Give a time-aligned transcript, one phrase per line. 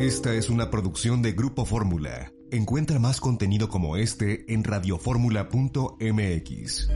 [0.00, 2.32] Esta es una producción de Grupo Fórmula.
[2.50, 6.88] Encuentra más contenido como este en radioformula.mx.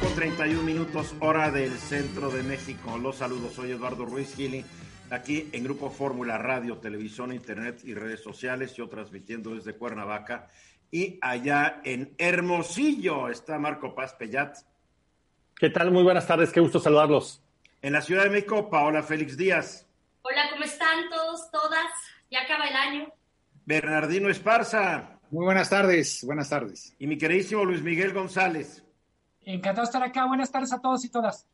[0.00, 2.98] Con 31 minutos, hora del centro de México.
[2.98, 4.64] Los saludos, soy Eduardo Ruiz Gili,
[5.10, 8.74] aquí en Grupo Fórmula Radio, Televisión, Internet y redes sociales.
[8.74, 10.48] Yo transmitiendo desde Cuernavaca.
[10.90, 14.56] Y allá en Hermosillo está Marco Paz Pellat.
[15.54, 15.92] ¿Qué tal?
[15.92, 17.44] Muy buenas tardes, qué gusto saludarlos.
[17.80, 19.86] En la Ciudad de México, Paola Félix Díaz.
[20.22, 22.13] Hola, ¿cómo están todos, todas?
[22.34, 23.12] Ya acaba el año.
[23.64, 25.20] Bernardino Esparza.
[25.30, 26.92] Muy buenas tardes, buenas tardes.
[26.98, 28.84] Y mi queridísimo Luis Miguel González.
[29.42, 30.26] Encantado de estar acá.
[30.26, 31.48] Buenas tardes a todos y todas.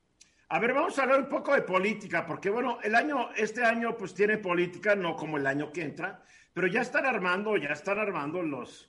[0.48, 3.95] A ver, vamos a hablar un poco de política, porque bueno, el año, este año
[3.95, 6.23] pues tiene política, no como el año que entra,
[6.55, 8.89] pero ya están armando, ya están armando los,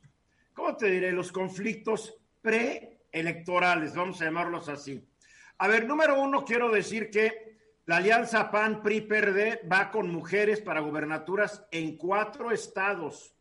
[0.53, 1.11] ¿cómo te diré?
[1.11, 5.05] Los conflictos preelectorales, vamos a llamarlos así.
[5.57, 7.50] A ver, número uno, quiero decir que
[7.85, 13.35] la alianza PAN-PRI-PRD va con mujeres para gubernaturas en cuatro estados.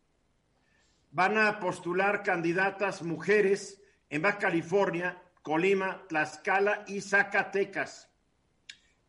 [1.11, 8.11] Van a postular candidatas mujeres en Baja California, Colima, Tlaxcala y Zacatecas.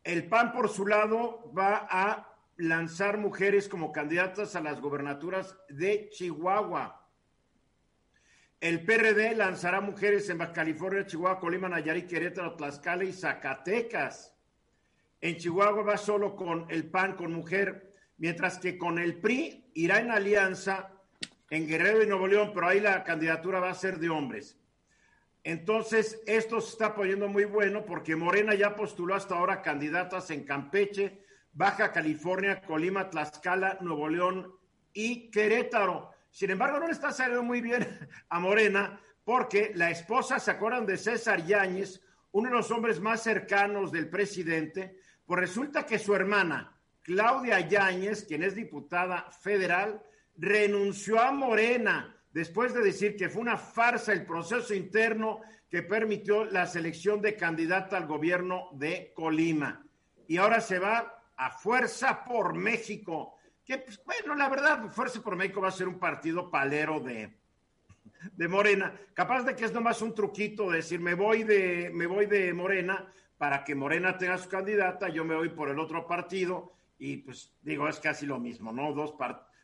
[0.04, 6.10] El PAN, por su lado, va a lanzar mujeres como candidatas a las gubernaturas de
[6.10, 7.08] Chihuahua.
[8.60, 14.32] El PRD lanzará mujeres en Baja California, Chihuahua, Colima, Nayarit, Querétaro, Tlaxcala y Zacatecas.
[15.22, 20.00] En Chihuahua va solo con el PAN, con mujer, mientras que con el PRI irá
[20.00, 20.90] en alianza
[21.48, 24.58] en Guerrero y Nuevo León, pero ahí la candidatura va a ser de hombres.
[25.44, 30.42] Entonces, esto se está poniendo muy bueno porque Morena ya postuló hasta ahora candidatas en
[30.42, 34.52] Campeche, Baja California, Colima, Tlaxcala, Nuevo León
[34.92, 36.10] y Querétaro.
[36.32, 37.86] Sin embargo, no le está saliendo muy bien
[38.28, 42.00] a Morena porque la esposa, ¿se acuerdan de César Yáñez?
[42.32, 44.96] Uno de los hombres más cercanos del presidente,
[45.26, 50.02] pues resulta que su hermana, Claudia Yáñez, quien es diputada federal,
[50.36, 56.44] renunció a Morena después de decir que fue una farsa el proceso interno que permitió
[56.44, 59.84] la selección de candidata al gobierno de Colima.
[60.28, 65.36] Y ahora se va a Fuerza por México, que pues, bueno, la verdad, Fuerza por
[65.36, 67.36] México va a ser un partido palero de,
[68.32, 72.06] de Morena, capaz de que es nomás un truquito de decir me voy de, me
[72.06, 73.06] voy de Morena
[73.42, 77.52] para que Morena tenga su candidata, yo me voy por el otro partido y pues
[77.60, 78.92] digo, es casi lo mismo, ¿no?
[78.92, 79.14] Dos,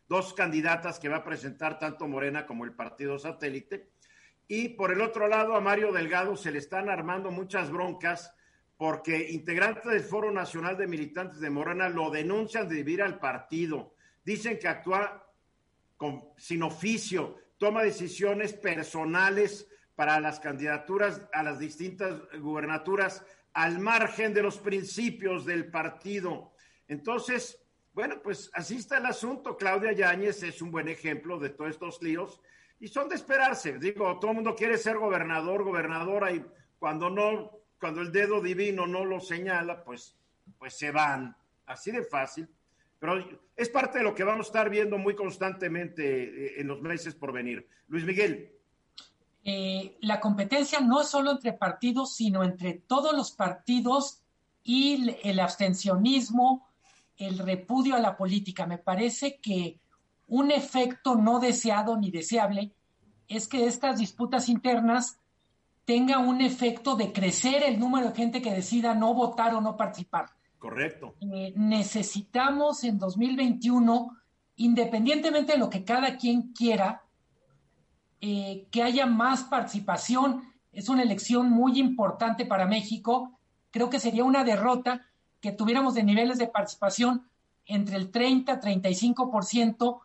[0.08, 3.90] dos candidatas que va a presentar tanto Morena como el partido satélite.
[4.48, 8.34] Y por el otro lado, a Mario Delgado se le están armando muchas broncas
[8.76, 13.94] porque integrantes del Foro Nacional de Militantes de Morena lo denuncian de dividir al partido.
[14.24, 15.24] Dicen que actúa
[15.96, 24.34] con, sin oficio, toma decisiones personales para las candidaturas a las distintas gubernaturas al margen
[24.34, 26.52] de los principios del partido.
[26.86, 27.60] Entonces,
[27.92, 29.56] bueno, pues así está el asunto.
[29.56, 32.40] Claudia Yáñez es un buen ejemplo de todos estos líos
[32.80, 33.78] y son de esperarse.
[33.78, 36.44] Digo, todo el mundo quiere ser gobernador, gobernadora y
[36.78, 37.50] cuando no,
[37.80, 40.16] cuando el dedo divino no lo señala, pues,
[40.58, 41.36] pues se van.
[41.66, 42.48] Así de fácil.
[42.98, 47.14] Pero es parte de lo que vamos a estar viendo muy constantemente en los meses
[47.14, 47.68] por venir.
[47.88, 48.57] Luis Miguel.
[49.50, 54.20] Eh, la competencia no es solo entre partidos, sino entre todos los partidos
[54.62, 56.68] y el abstencionismo,
[57.16, 58.66] el repudio a la política.
[58.66, 59.80] Me parece que
[60.26, 62.74] un efecto no deseado ni deseable
[63.26, 65.18] es que estas disputas internas
[65.86, 69.78] tengan un efecto de crecer el número de gente que decida no votar o no
[69.78, 70.26] participar.
[70.58, 71.14] Correcto.
[71.22, 74.14] Eh, necesitamos en 2021,
[74.56, 77.07] independientemente de lo que cada quien quiera,
[78.20, 80.52] eh, que haya más participación.
[80.72, 83.38] Es una elección muy importante para México.
[83.70, 85.06] Creo que sería una derrota
[85.40, 87.28] que tuviéramos de niveles de participación
[87.66, 90.00] entre el 30 35%,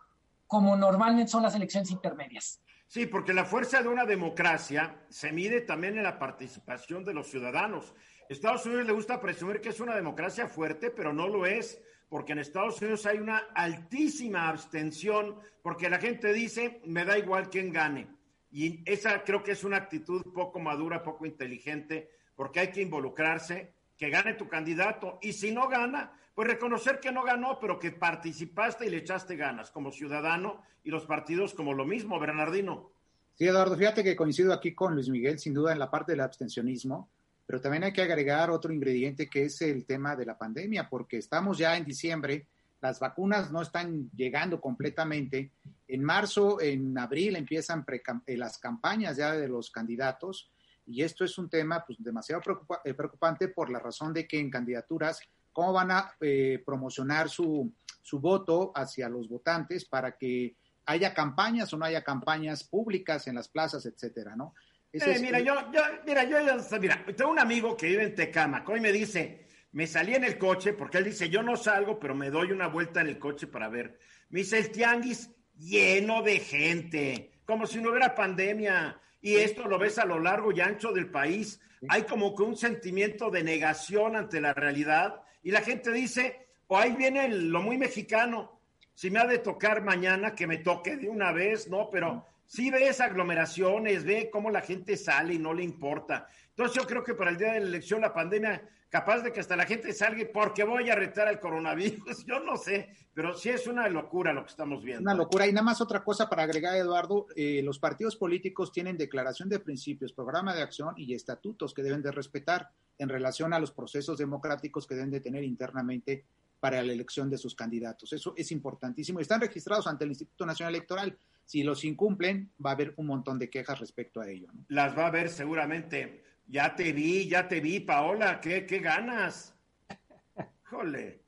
[0.48, 2.62] como normalmente son las elecciones intermedias.
[2.88, 7.28] Sí, porque la fuerza de una democracia se mide también en la participación de los
[7.28, 7.96] ciudadanos.
[8.30, 11.82] Estados Unidos le gusta presumir que es una democracia fuerte, pero no lo es,
[12.14, 17.50] porque en Estados Unidos hay una altísima abstención, porque la gente dice, me da igual
[17.50, 18.08] quién gane.
[18.52, 23.74] Y esa creo que es una actitud poco madura, poco inteligente, porque hay que involucrarse,
[23.98, 27.90] que gane tu candidato, y si no gana, pues reconocer que no ganó, pero que
[27.90, 32.92] participaste y le echaste ganas como ciudadano y los partidos como lo mismo, Bernardino.
[33.34, 36.22] Sí, Eduardo, fíjate que coincido aquí con Luis Miguel, sin duda, en la parte del
[36.22, 37.10] abstencionismo,
[37.46, 41.18] pero también hay que agregar otro ingrediente que es el tema de la pandemia, porque
[41.18, 42.48] estamos ya en diciembre,
[42.82, 45.52] las vacunas no están llegando completamente.
[45.88, 47.86] En marzo, en abril empiezan
[48.26, 50.52] eh, las campañas ya de los candidatos
[50.86, 52.42] y esto es un tema pues, demasiado
[52.84, 55.22] eh, preocupante por la razón de que en candidaturas,
[55.54, 60.56] ¿cómo van a eh, promocionar su, su voto hacia los votantes para que
[60.86, 64.54] haya campañas o no haya campañas públicas en las plazas, etcétera, ¿no?
[64.94, 66.38] Eh, mira, yo, yo, mira, yo,
[66.80, 70.38] mira, tengo un amigo que vive en Tecama, hoy me dice, me salí en el
[70.38, 73.48] coche, porque él dice, yo no salgo, pero me doy una vuelta en el coche
[73.48, 73.98] para ver.
[74.30, 79.00] Me dice, el tianguis lleno de gente, como si no hubiera pandemia.
[79.20, 81.60] Y esto lo ves a lo largo y ancho del país.
[81.90, 85.24] Hay como que un sentimiento de negación ante la realidad.
[85.42, 88.62] Y la gente dice, o ahí viene lo muy mexicano,
[88.94, 91.90] si me ha de tocar mañana, que me toque de una vez, ¿no?
[91.90, 96.28] Pero sí ves aglomeraciones, ve cómo la gente sale y no le importa.
[96.50, 99.40] Entonces yo creo que para el día de la elección la pandemia, capaz de que
[99.40, 103.50] hasta la gente salga porque voy a retar al coronavirus, yo no sé, pero sí
[103.50, 105.02] es una locura lo que estamos viendo.
[105.02, 105.48] Una locura.
[105.48, 109.60] Y nada más otra cosa para agregar, Eduardo, eh, los partidos políticos tienen declaración de
[109.60, 112.70] principios, programa de acción y estatutos que deben de respetar
[113.00, 116.26] en relación a los procesos democráticos que deben de tener internamente
[116.60, 118.14] para la elección de sus candidatos.
[118.14, 119.20] Eso es importantísimo.
[119.20, 121.18] Están registrados ante el Instituto Nacional Electoral.
[121.46, 124.48] Si los incumplen, va a haber un montón de quejas respecto a ello.
[124.68, 126.24] Las va a haber seguramente.
[126.48, 128.40] Ya te vi, ya te vi, Paola.
[128.42, 129.56] ¿Qué, qué ganas?
[130.64, 131.22] Jole.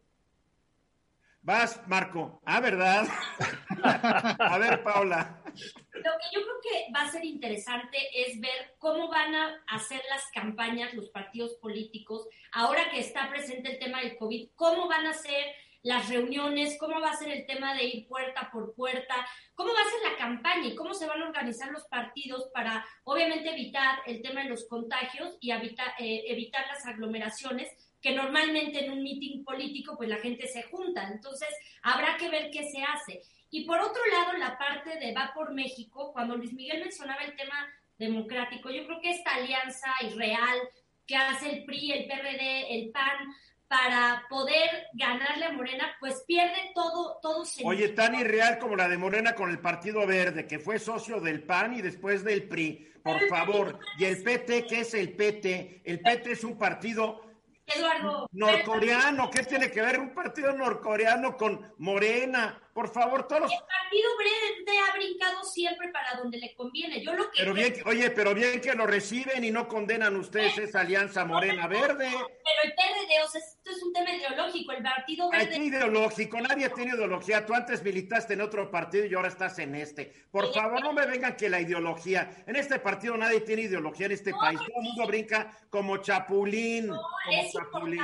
[1.42, 2.42] Vas, Marco.
[2.44, 3.08] Ah, ¿verdad?
[3.84, 5.44] a ver, Paola.
[5.46, 10.02] Lo que yo creo que va a ser interesante es ver cómo van a hacer
[10.10, 15.06] las campañas los partidos políticos, ahora que está presente el tema del COVID, cómo van
[15.06, 15.46] a hacer
[15.86, 19.16] las reuniones, cómo va a ser el tema de ir puerta por puerta,
[19.54, 22.84] cómo va a ser la campaña y cómo se van a organizar los partidos para,
[23.04, 27.70] obviamente, evitar el tema de los contagios y evitar, eh, evitar las aglomeraciones
[28.02, 31.08] que normalmente en un mitin político pues la gente se junta.
[31.08, 31.50] Entonces,
[31.84, 33.22] habrá que ver qué se hace.
[33.52, 37.36] Y por otro lado, la parte de Va por México, cuando Luis Miguel mencionaba el
[37.36, 37.64] tema
[38.00, 40.58] democrático, yo creo que esta alianza irreal
[41.06, 43.28] que hace el PRI, el PRD, el PAN,
[43.68, 47.70] para poder ganarle a Morena, pues pierde todo, todo sentido.
[47.70, 51.44] Oye, tan irreal como la de Morena con el Partido Verde, que fue socio del
[51.44, 53.80] PAN y después del PRI, por favor.
[53.98, 55.82] Y el PT, ¿qué es el PT?
[55.84, 57.22] El PT es un partido
[57.68, 58.28] Eduardo.
[58.32, 62.62] Norcoreano, ¿qué tiene que ver un partido norcoreano con Morena?
[62.76, 67.02] Por favor, todos El partido verde ha brincado siempre para donde le conviene.
[67.02, 70.58] Yo lo que pero bien, oye, pero bien que lo reciben y no condenan ustedes
[70.58, 72.10] esa alianza Morena Verde.
[72.10, 74.74] Pero el PRD, o sea, esto es un tema ideológico.
[74.74, 75.56] El partido verde.
[75.56, 77.46] Hay ideológico, nadie tiene ideología.
[77.46, 80.12] Tú antes militaste en otro partido y ahora estás en este.
[80.30, 82.44] Por favor, no me vengan que la ideología.
[82.46, 84.60] En este partido nadie tiene ideología en este país.
[84.60, 86.88] Todo el mundo brinca como chapulín.
[86.88, 87.00] No,
[87.32, 88.04] es importante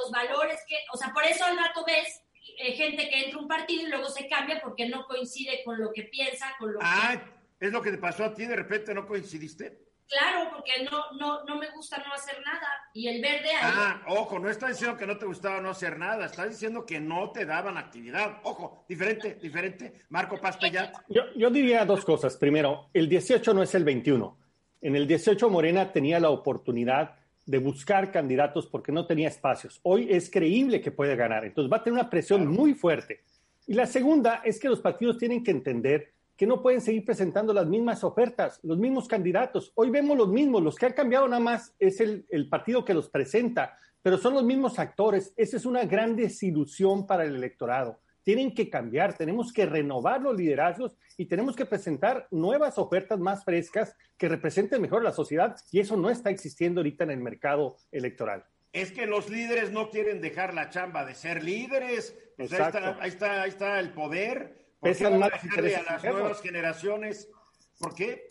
[0.00, 2.23] los valores que, o sea, por eso al rato ves
[2.58, 5.80] eh, gente que entra a un partido y luego se cambia porque no coincide con
[5.80, 7.20] lo que piensa, con lo ah,
[7.58, 8.44] ¿es lo que te pasó a ti?
[8.46, 9.84] ¿De repente no coincidiste?
[10.06, 12.68] Claro, porque no, no, no me gusta no hacer nada.
[12.92, 13.72] Y el verde ahí...
[13.74, 17.00] Ah, ojo, no estás diciendo que no te gustaba no hacer nada, estás diciendo que
[17.00, 18.40] no te daban actividad.
[18.42, 20.04] Ojo, diferente, diferente.
[20.10, 20.94] Marco Paspellat.
[21.08, 22.36] Yo, yo diría dos cosas.
[22.36, 24.38] Primero, el 18 no es el 21.
[24.82, 29.80] En el 18 Morena tenía la oportunidad de buscar candidatos porque no tenía espacios.
[29.82, 33.20] Hoy es creíble que puede ganar, entonces va a tener una presión muy fuerte.
[33.66, 37.52] Y la segunda es que los partidos tienen que entender que no pueden seguir presentando
[37.52, 39.72] las mismas ofertas, los mismos candidatos.
[39.76, 42.94] Hoy vemos los mismos, los que han cambiado nada más es el, el partido que
[42.94, 45.32] los presenta, pero son los mismos actores.
[45.36, 50.36] Esa es una gran desilusión para el electorado tienen que cambiar, tenemos que renovar los
[50.36, 55.54] liderazgos y tenemos que presentar nuevas ofertas más frescas que representen mejor a la sociedad
[55.70, 58.44] y eso no está existiendo ahorita en el mercado electoral.
[58.72, 62.96] Es que los líderes no quieren dejar la chamba de ser líderes, pues ahí, está,
[63.00, 64.64] ahí, está, ahí está el poder.
[64.80, 67.30] ¿Por qué a las nuevas generaciones?
[67.78, 68.26] ¿Por qué?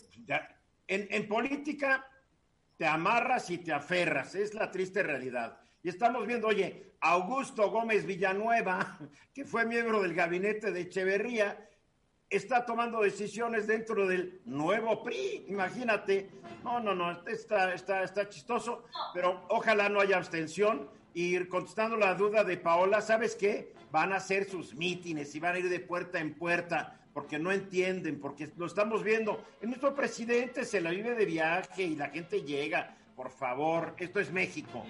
[0.87, 2.05] en, en política
[2.77, 5.59] te amarras y te aferras, es la triste realidad.
[5.83, 8.97] Y estamos viendo, oye, Augusto Gómez Villanueva,
[9.33, 11.69] que fue miembro del gabinete de Echeverría,
[12.29, 15.45] está tomando decisiones dentro del nuevo PRI.
[15.49, 16.29] Imagínate.
[16.63, 20.89] No, no, no, está, está, está chistoso, pero ojalá no haya abstención.
[21.13, 23.73] Y contestando la duda de Paola, ¿sabes qué?
[23.91, 27.51] Van a hacer sus mítines y van a ir de puerta en puerta porque no
[27.51, 29.45] entienden, porque lo estamos viendo.
[29.61, 34.19] En nuestro presidente se la vive de viaje y la gente llega por favor, esto
[34.19, 34.83] es México.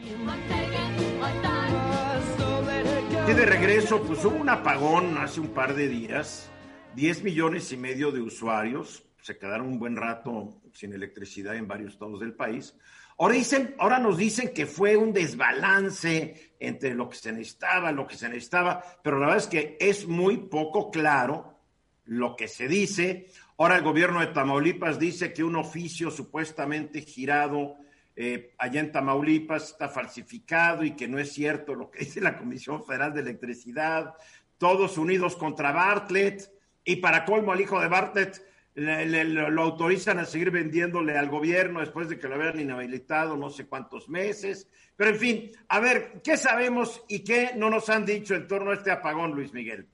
[3.27, 6.49] Y de regreso, pues hubo un apagón hace un par de días,
[6.95, 11.93] 10 millones y medio de usuarios se quedaron un buen rato sin electricidad en varios
[11.93, 12.75] estados del país.
[13.17, 18.05] Ahora, dicen, ahora nos dicen que fue un desbalance entre lo que se necesitaba, lo
[18.05, 21.57] que se necesitaba, pero la verdad es que es muy poco claro
[22.03, 23.27] lo que se dice.
[23.57, 27.77] Ahora el gobierno de Tamaulipas dice que un oficio supuestamente girado
[28.15, 32.37] eh, allá en Tamaulipas está falsificado y que no es cierto lo que dice la
[32.37, 34.13] Comisión Federal de Electricidad.
[34.57, 36.51] Todos unidos contra Bartlett
[36.83, 38.41] y para colmo al hijo de Bartlett
[38.75, 43.67] lo autorizan a seguir vendiéndole al gobierno después de que lo habían inhabilitado no sé
[43.67, 44.67] cuántos meses.
[44.95, 48.71] Pero en fin, a ver, ¿qué sabemos y qué no nos han dicho en torno
[48.71, 49.87] a este apagón, Luis Miguel?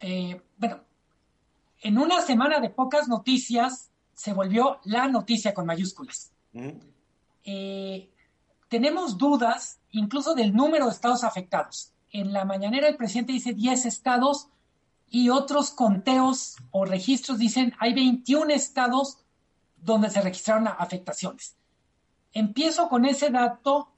[0.00, 0.80] Eh, bueno,
[1.80, 6.32] en una semana de pocas noticias se volvió la noticia con mayúsculas.
[7.44, 8.10] Eh,
[8.68, 11.92] tenemos dudas incluso del número de estados afectados.
[12.10, 14.48] En la mañanera el presidente dice 10 estados
[15.10, 19.18] y otros conteos o registros dicen hay 21 estados
[19.76, 21.56] donde se registraron afectaciones.
[22.32, 23.92] Empiezo con ese dato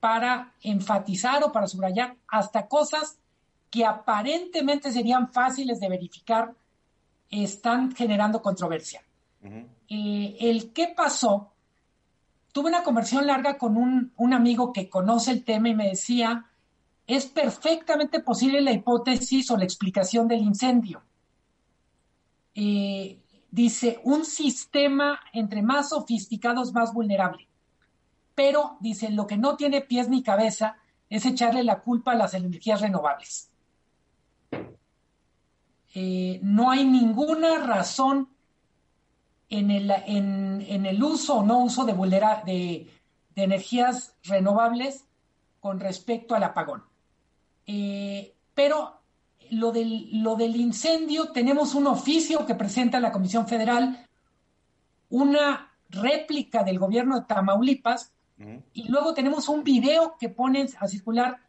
[0.00, 3.18] para enfatizar o para subrayar hasta cosas
[3.70, 6.54] que aparentemente serían fáciles de verificar
[7.30, 9.02] están generando controversia.
[9.42, 11.52] Eh, el qué pasó,
[12.52, 16.46] tuve una conversación larga con un, un amigo que conoce el tema y me decía,
[17.06, 21.02] es perfectamente posible la hipótesis o la explicación del incendio.
[23.50, 27.48] Dice, un sistema entre más sofisticado es más vulnerable.
[28.34, 30.76] Pero, dice, lo que no tiene pies ni cabeza
[31.08, 33.50] es echarle la culpa a las energías renovables.
[35.94, 38.28] Eh, no hay ninguna razón
[39.50, 42.90] en el, en, el, uso o no uso de, de,
[43.34, 45.06] de energías renovables
[45.60, 46.84] con respecto al apagón.
[47.66, 49.00] Eh, pero
[49.50, 54.06] lo del, lo del incendio, tenemos un oficio que presenta la Comisión Federal,
[55.10, 58.12] una réplica del gobierno de Tamaulipas,
[58.72, 61.40] y luego tenemos un video que pone a circular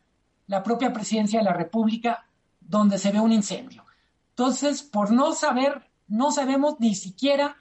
[0.48, 2.26] la propia presidencia de la República,
[2.60, 3.86] donde se ve un incendio.
[4.32, 7.58] Entonces, por no saber, no sabemos ni siquiera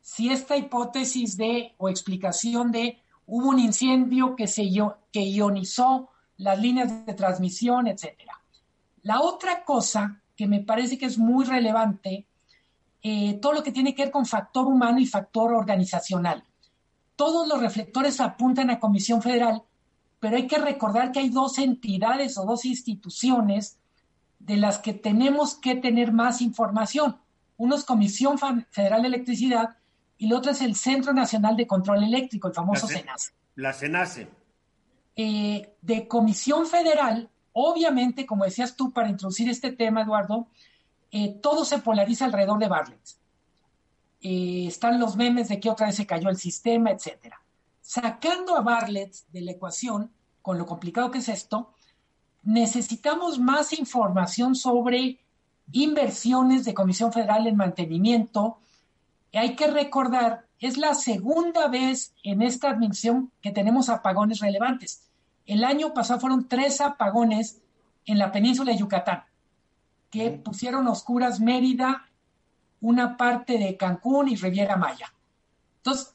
[0.00, 4.68] si esta hipótesis de o explicación de hubo un incendio que se
[5.12, 8.40] que ionizó las líneas de transmisión, etcétera.
[9.02, 12.26] La otra cosa que me parece que es muy relevante,
[13.02, 16.44] eh, todo lo que tiene que ver con factor humano y factor organizacional.
[17.14, 19.62] Todos los reflectores apuntan a Comisión Federal,
[20.18, 23.78] pero hay que recordar que hay dos entidades o dos instituciones
[24.38, 27.18] de las que tenemos que tener más información.
[27.58, 28.38] Uno es Comisión
[28.70, 29.76] Federal de Electricidad
[30.20, 33.32] y el otro es el Centro Nacional de Control Eléctrico, el famoso CENACE.
[33.54, 34.28] La CENACE.
[35.16, 40.46] Eh, de Comisión Federal, obviamente, como decías tú, para introducir este tema, Eduardo,
[41.10, 43.00] eh, todo se polariza alrededor de Bartlett.
[44.20, 47.42] Eh, están los memes de que otra vez se cayó el sistema, etcétera.
[47.80, 50.12] Sacando a Bartlett de la ecuación,
[50.42, 51.72] con lo complicado que es esto,
[52.42, 55.18] necesitamos más información sobre
[55.72, 58.58] inversiones de Comisión Federal en mantenimiento.
[59.32, 65.08] Hay que recordar, es la segunda vez en esta admisión que tenemos apagones relevantes.
[65.46, 67.60] El año pasado fueron tres apagones
[68.06, 69.24] en la península de Yucatán,
[70.10, 72.08] que pusieron oscuras Mérida,
[72.80, 75.12] una parte de Cancún y Riviera Maya.
[75.76, 76.14] Entonces,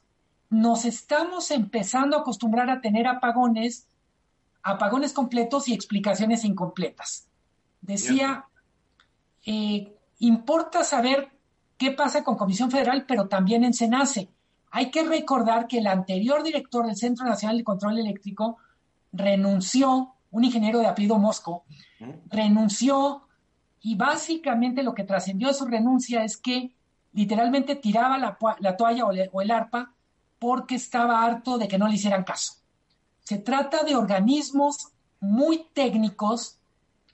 [0.50, 3.88] nos estamos empezando a acostumbrar a tener apagones,
[4.62, 7.28] apagones completos y explicaciones incompletas.
[7.80, 8.46] Decía,
[9.44, 11.35] eh, importa saber
[11.76, 14.30] qué pasa con Comisión Federal, pero también en SENACE.
[14.70, 18.58] Hay que recordar que el anterior director del Centro Nacional de Control Eléctrico
[19.12, 21.64] renunció, un ingeniero de apellido Mosco,
[22.28, 23.22] renunció
[23.80, 26.74] y básicamente lo que trascendió de su renuncia es que
[27.12, 29.94] literalmente tiraba la, toalla o, el arpa
[30.38, 32.54] porque estaba harto de que no le hicieran caso.
[33.20, 36.58] Se trata de organismos muy técnicos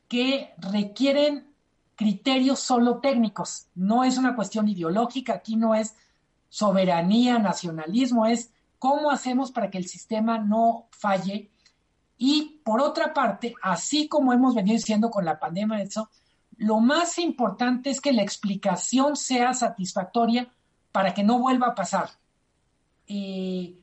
[0.08, 1.51] que requieren
[2.02, 3.68] criterios solo técnicos.
[3.76, 5.94] No es una cuestión ideológica, aquí no es
[6.48, 11.52] soberanía, nacionalismo, es cómo hacemos para que el sistema no falle
[12.18, 16.10] y por otra parte, así como hemos venido diciendo con la pandemia, eso,
[16.56, 20.52] lo más importante es que la explicación sea satisfactoria
[20.90, 22.10] para que no vuelva a pasar.
[23.06, 23.76] es,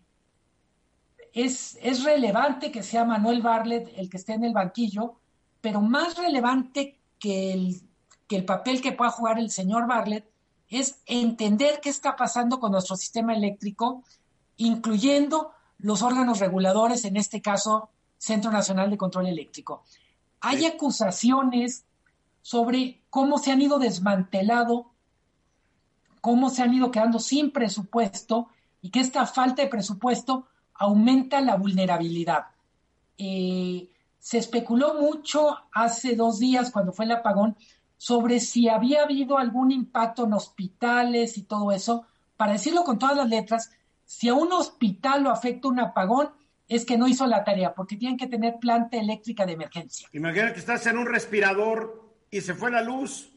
[1.82, 5.22] es relevante que sea Manuel Barlet el que esté en el banquillo,
[5.62, 7.89] pero más relevante que el,
[8.30, 10.24] que el papel que pueda jugar el señor Barlet
[10.70, 14.04] es entender qué está pasando con nuestro sistema eléctrico,
[14.56, 19.84] incluyendo los órganos reguladores, en este caso, Centro Nacional de Control Eléctrico.
[20.42, 21.86] Hay acusaciones
[22.44, 24.92] sobre cómo se han ido desmantelado,
[26.22, 31.56] cómo se han ido quedando sin presupuesto y que esta falta de presupuesto aumenta la
[31.56, 32.46] vulnerabilidad.
[33.18, 37.58] Eh, se especuló mucho hace dos días, cuando fue el apagón,
[38.00, 42.06] sobre si había habido algún impacto en hospitales y todo eso.
[42.38, 43.72] Para decirlo con todas las letras,
[44.06, 46.30] si a un hospital lo afecta un apagón,
[46.70, 50.08] es que no hizo la tarea, porque tienen que tener planta eléctrica de emergencia.
[50.14, 53.34] Imagina que estás en un respirador y se fue la luz.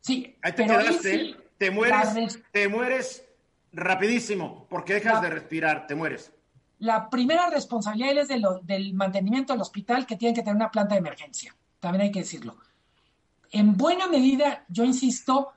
[0.00, 3.22] Sí, ahí te quedaste, te mueres, te mueres
[3.70, 6.32] rapidísimo, porque dejas de respirar, te mueres.
[6.78, 10.94] La primera responsabilidad es de del mantenimiento del hospital, que tiene que tener una planta
[10.94, 12.56] de emergencia, también hay que decirlo.
[13.50, 15.52] En buena medida, yo insisto,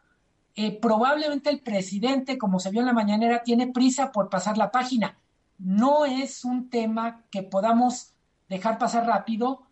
[0.56, 4.72] eh, probablemente el presidente, como se vio en la mañanera, tiene prisa por pasar la
[4.72, 5.18] página.
[5.58, 8.14] No es un tema que podamos
[8.50, 9.64] dejar pasar rápido.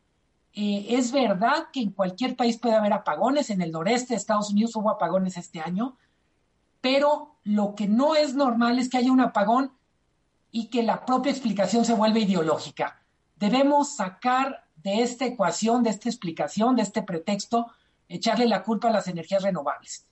[0.53, 3.49] Eh, es verdad que en cualquier país puede haber apagones.
[3.49, 5.97] En el noreste de Estados Unidos hubo apagones este año.
[6.81, 9.71] Pero lo que no es normal es que haya un apagón
[10.51, 13.01] y que la propia explicación se vuelva ideológica.
[13.35, 17.67] Debemos sacar de esta ecuación, de esta explicación, de este pretexto,
[18.07, 20.05] echarle la culpa a las energías renovables.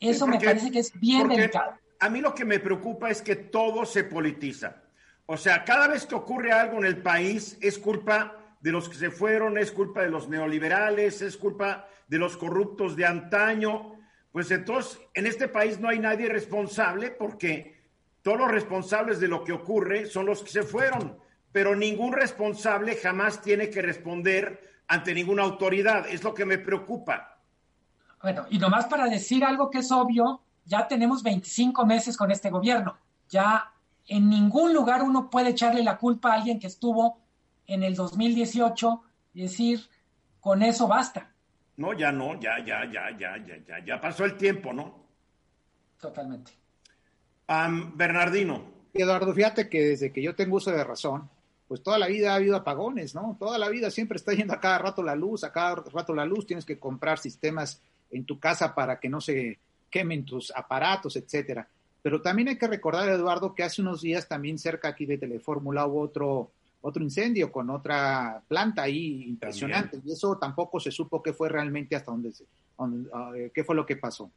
[0.00, 1.74] Eso me parece que es bien delicado.
[1.98, 4.82] A mí lo que me preocupa es que todo se politiza.
[5.26, 8.96] O sea, cada vez que ocurre algo en el país es culpa de los que
[8.96, 13.98] se fueron, es culpa de los neoliberales, es culpa de los corruptos de antaño.
[14.30, 17.76] Pues entonces, en este país no hay nadie responsable porque
[18.22, 21.18] todos los responsables de lo que ocurre son los que se fueron,
[21.52, 26.06] pero ningún responsable jamás tiene que responder ante ninguna autoridad.
[26.08, 27.35] Es lo que me preocupa.
[28.26, 32.50] Bueno, y nomás para decir algo que es obvio, ya tenemos 25 meses con este
[32.50, 32.96] gobierno.
[33.28, 33.72] Ya
[34.08, 37.20] en ningún lugar uno puede echarle la culpa a alguien que estuvo
[37.68, 39.02] en el 2018
[39.34, 39.80] y decir,
[40.40, 41.30] con eso basta.
[41.76, 45.06] No, ya no, ya, ya, ya, ya, ya, ya, ya pasó el tiempo, ¿no?
[46.00, 46.50] Totalmente.
[47.94, 48.64] Bernardino.
[48.92, 51.30] Eduardo, fíjate que desde que yo tengo uso de razón,
[51.68, 53.36] pues toda la vida ha habido apagones, ¿no?
[53.38, 56.24] Toda la vida siempre está yendo a cada rato la luz, a cada rato la
[56.24, 59.58] luz, tienes que comprar sistemas en tu casa para que no se
[59.90, 61.68] quemen tus aparatos, etcétera.
[62.02, 65.86] Pero también hay que recordar, Eduardo, que hace unos días también cerca aquí de Telefórmula
[65.86, 70.00] hubo otro, otro incendio con otra planta ahí impresionante.
[70.04, 72.32] Y eso tampoco se supo qué fue realmente hasta dónde,
[73.12, 74.30] ah, qué fue lo que pasó.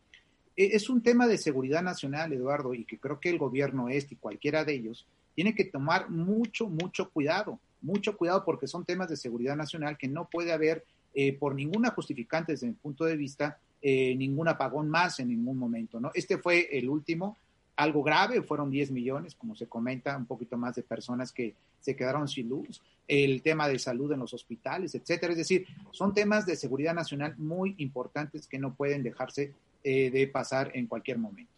[0.57, 4.15] E, es un tema de seguridad nacional, Eduardo, y que creo que el gobierno este
[4.15, 5.05] y cualquiera de ellos
[5.35, 10.07] tiene que tomar mucho, mucho cuidado, mucho cuidado porque son temas de seguridad nacional que
[10.07, 14.89] no puede haber eh, por ninguna justificante desde mi punto de vista, eh, ningún apagón
[14.89, 15.99] más en ningún momento.
[15.99, 16.11] ¿no?
[16.13, 17.37] Este fue el último,
[17.75, 21.95] algo grave, fueron 10 millones, como se comenta, un poquito más de personas que se
[21.95, 25.31] quedaron sin luz, el tema de salud en los hospitales, etcétera.
[25.31, 30.27] Es decir, son temas de seguridad nacional muy importantes que no pueden dejarse eh, de
[30.27, 31.53] pasar en cualquier momento.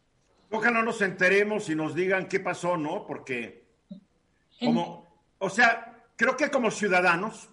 [0.52, 3.06] Ojalá nos enteremos y nos digan qué pasó, ¿no?
[3.08, 3.64] Porque,
[4.60, 5.08] como,
[5.40, 7.50] o sea, creo que como ciudadanos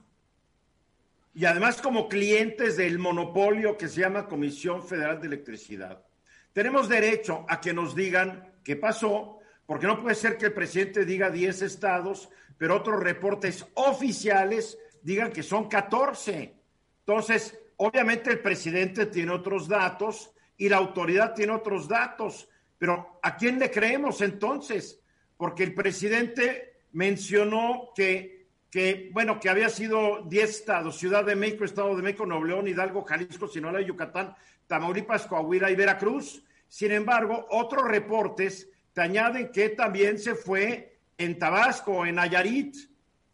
[1.34, 6.04] y además como clientes del monopolio que se llama Comisión Federal de Electricidad.
[6.52, 11.04] Tenemos derecho a que nos digan qué pasó, porque no puede ser que el presidente
[11.04, 16.54] diga 10 estados, pero otros reportes oficiales digan que son 14.
[17.00, 23.36] Entonces, obviamente el presidente tiene otros datos y la autoridad tiene otros datos, pero ¿a
[23.36, 25.00] quién le creemos entonces?
[25.36, 28.37] Porque el presidente mencionó que
[28.70, 32.68] que, bueno, que había sido 10 estados, Ciudad de México, Estado de México, Nuevo León,
[32.68, 34.34] Hidalgo, Jalisco, Sinaloa, Yucatán,
[34.66, 36.44] Tamaulipas, Coahuila y Veracruz.
[36.68, 42.76] Sin embargo, otros reportes te añaden que también se fue en Tabasco, en Nayarit,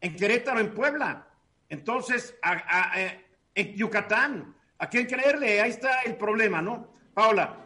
[0.00, 1.26] en Querétaro, en Puebla.
[1.68, 2.36] Entonces,
[3.54, 5.60] en Yucatán, ¿a quién creerle?
[5.60, 6.92] Ahí está el problema, ¿no?
[7.12, 7.60] Paula.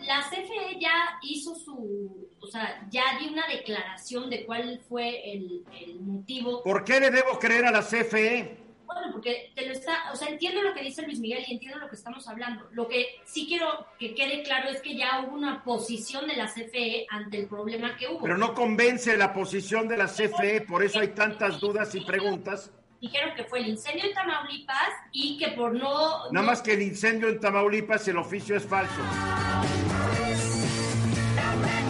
[0.00, 5.64] La CFE ya hizo su, o sea, ya dio una declaración de cuál fue el,
[6.00, 6.62] motivo.
[6.62, 8.58] ¿Por qué le debo creer a la CFE?
[8.86, 11.78] Bueno, porque te lo está, o sea, entiendo lo que dice Luis Miguel y entiendo
[11.78, 12.66] lo que estamos hablando.
[12.72, 16.46] Lo que sí quiero que quede claro es que ya hubo una posición de la
[16.46, 18.22] CFE ante el problema que hubo.
[18.22, 22.72] Pero no convence la posición de la CFE, por eso hay tantas dudas y preguntas
[23.00, 26.30] dijeron que fue el incendio en Tamaulipas y que por no...
[26.30, 29.00] Nada más que el incendio en Tamaulipas, el oficio es falso.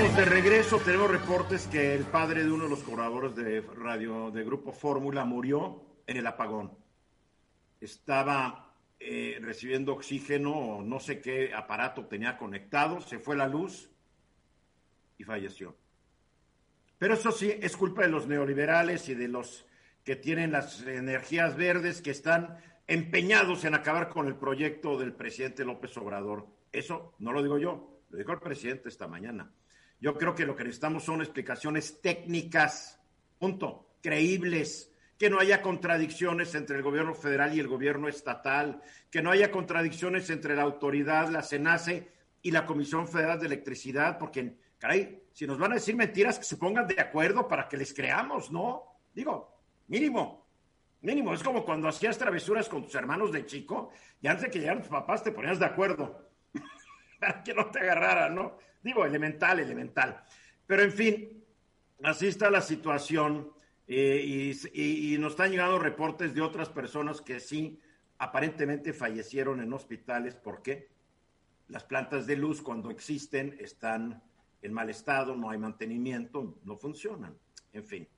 [0.01, 4.45] De regreso tenemos reportes que el padre de uno de los cobradores de radio de
[4.45, 6.73] Grupo Fórmula murió en el apagón.
[7.79, 13.91] Estaba eh, recibiendo oxígeno no sé qué aparato tenía conectado, se fue la luz
[15.19, 15.77] y falleció.
[16.99, 19.67] Pero eso sí, es culpa de los neoliberales y de los
[20.03, 25.65] que tienen las energías verdes que están empeñados en acabar con el proyecto del presidente
[25.65, 26.47] López Obrador.
[26.73, 29.53] Eso no lo digo yo, lo dijo el presidente esta mañana.
[30.01, 32.99] Yo creo que lo que necesitamos son explicaciones técnicas,
[33.39, 39.21] punto, creíbles, que no haya contradicciones entre el gobierno federal y el gobierno estatal, que
[39.21, 42.11] no haya contradicciones entre la autoridad, la CENACE
[42.41, 46.47] y la Comisión Federal de Electricidad, porque, caray, si nos van a decir mentiras, que
[46.47, 48.85] se pongan de acuerdo para que les creamos, ¿no?
[49.13, 50.47] Digo, mínimo,
[51.03, 51.35] mínimo.
[51.35, 53.91] Es como cuando hacías travesuras con tus hermanos de chico
[54.23, 56.31] y antes de que llegaran tus papás te ponías de acuerdo
[57.21, 58.59] para que no te agarraran, ¿no?
[58.83, 60.25] Digo, elemental, elemental.
[60.67, 61.45] Pero en fin,
[62.03, 63.53] así está la situación
[63.87, 67.79] eh, y, y nos están llegando reportes de otras personas que sí
[68.19, 70.35] aparentemente fallecieron en hospitales.
[70.35, 70.89] ¿Por qué?
[71.69, 74.23] Las plantas de luz cuando existen están
[74.63, 77.37] en mal estado, no hay mantenimiento, no funcionan.
[77.73, 78.09] En fin.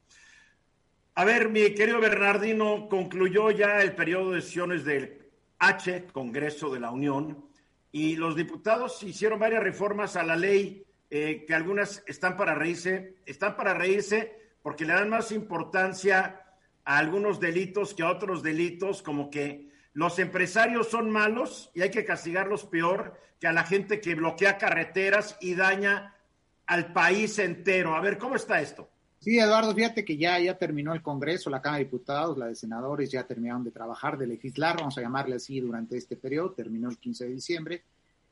[1.15, 6.81] A ver, mi querido Bernardino, concluyó ya el periodo de sesiones del H, Congreso de
[6.81, 7.45] la Unión,
[7.93, 13.17] y los diputados hicieron varias reformas a la ley, eh, que algunas están para reírse,
[13.27, 16.41] están para reírse porque le dan más importancia
[16.85, 21.91] a algunos delitos que a otros delitos, como que los empresarios son malos y hay
[21.91, 26.17] que castigarlos peor que a la gente que bloquea carreteras y daña
[26.67, 27.95] al país entero.
[27.95, 28.89] A ver, ¿cómo está esto?
[29.23, 32.57] Sí, Eduardo, fíjate que ya, ya terminó el Congreso, la Cámara de Diputados, la de
[32.57, 36.91] Senadores ya terminaron de trabajar, de legislar, vamos a llamarle así, durante este periodo, terminó
[36.91, 37.83] el 15 de diciembre,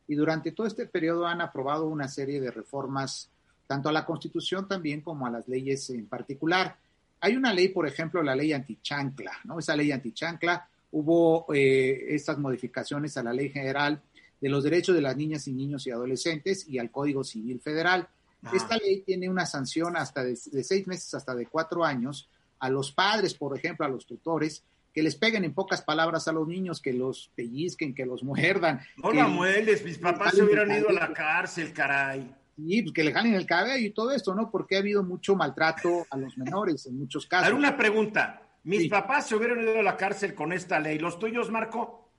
[0.08, 3.30] y durante todo este periodo han aprobado una serie de reformas,
[3.68, 6.76] tanto a la Constitución también como a las leyes en particular.
[7.20, 9.60] Hay una ley, por ejemplo, la ley antichancla, ¿no?
[9.60, 14.02] Esa ley antichancla, hubo eh, estas modificaciones a la ley general
[14.40, 18.08] de los derechos de las niñas y niños y adolescentes y al Código Civil Federal
[18.52, 22.92] esta ley tiene una sanción hasta de, seis meses hasta de cuatro años a los
[22.92, 26.80] padres, por ejemplo, a los tutores, que les peguen en pocas palabras a los niños,
[26.80, 28.80] que los pellizquen, que los muerdan.
[28.96, 32.34] No la mueles, mis papás se hubieran ido a la cárcel, caray.
[32.56, 34.50] Sí, pues que le jalen el cabello y todo esto, ¿no?
[34.50, 37.48] Porque ha habido mucho maltrato a los menores en muchos casos.
[37.48, 38.42] Hay una pregunta.
[38.64, 40.98] Mis papás se hubieran ido a la cárcel con esta ley.
[40.98, 42.10] ¿Los tuyos, Marco?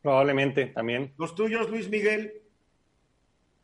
[0.00, 1.12] Probablemente, también.
[1.18, 2.40] ¿Los tuyos, Luis Miguel?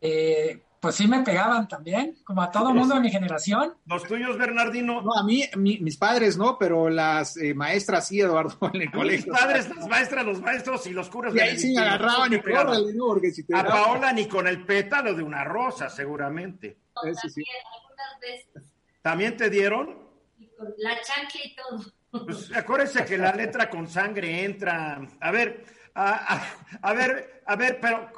[0.02, 3.74] Eh, pues sí me pegaban también, como a todo mundo de mi generación.
[3.86, 5.02] ¿Los tuyos, Bernardino?
[5.02, 9.32] No, a mí, mis padres no, pero las eh, maestras sí, Eduardo, en el colegio.
[9.32, 11.34] Mis padres, las maestras, los maestros y los curas.
[11.34, 13.06] Y ahí sí agarraban y córrele, ¿no?
[13.06, 16.78] Porque si te A Paola ni con el pétalo de una rosa, seguramente.
[16.94, 18.62] No, también, algunas veces.
[19.02, 19.98] ¿También te dieron?
[20.38, 22.24] Y con la chancla y todo.
[22.26, 25.00] Pues acuérdense que la letra con sangre entra.
[25.20, 25.64] A ver,
[25.96, 28.10] a, ver, a ver, pero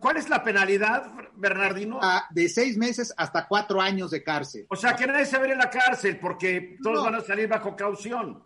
[0.00, 1.98] ¿cuál, es la penalidad, Bernardino?
[2.02, 4.66] Ah, de seis meses hasta cuatro años de cárcel.
[4.70, 7.76] O sea, que nadie se va a la cárcel porque todos van a salir bajo
[7.76, 8.42] caución.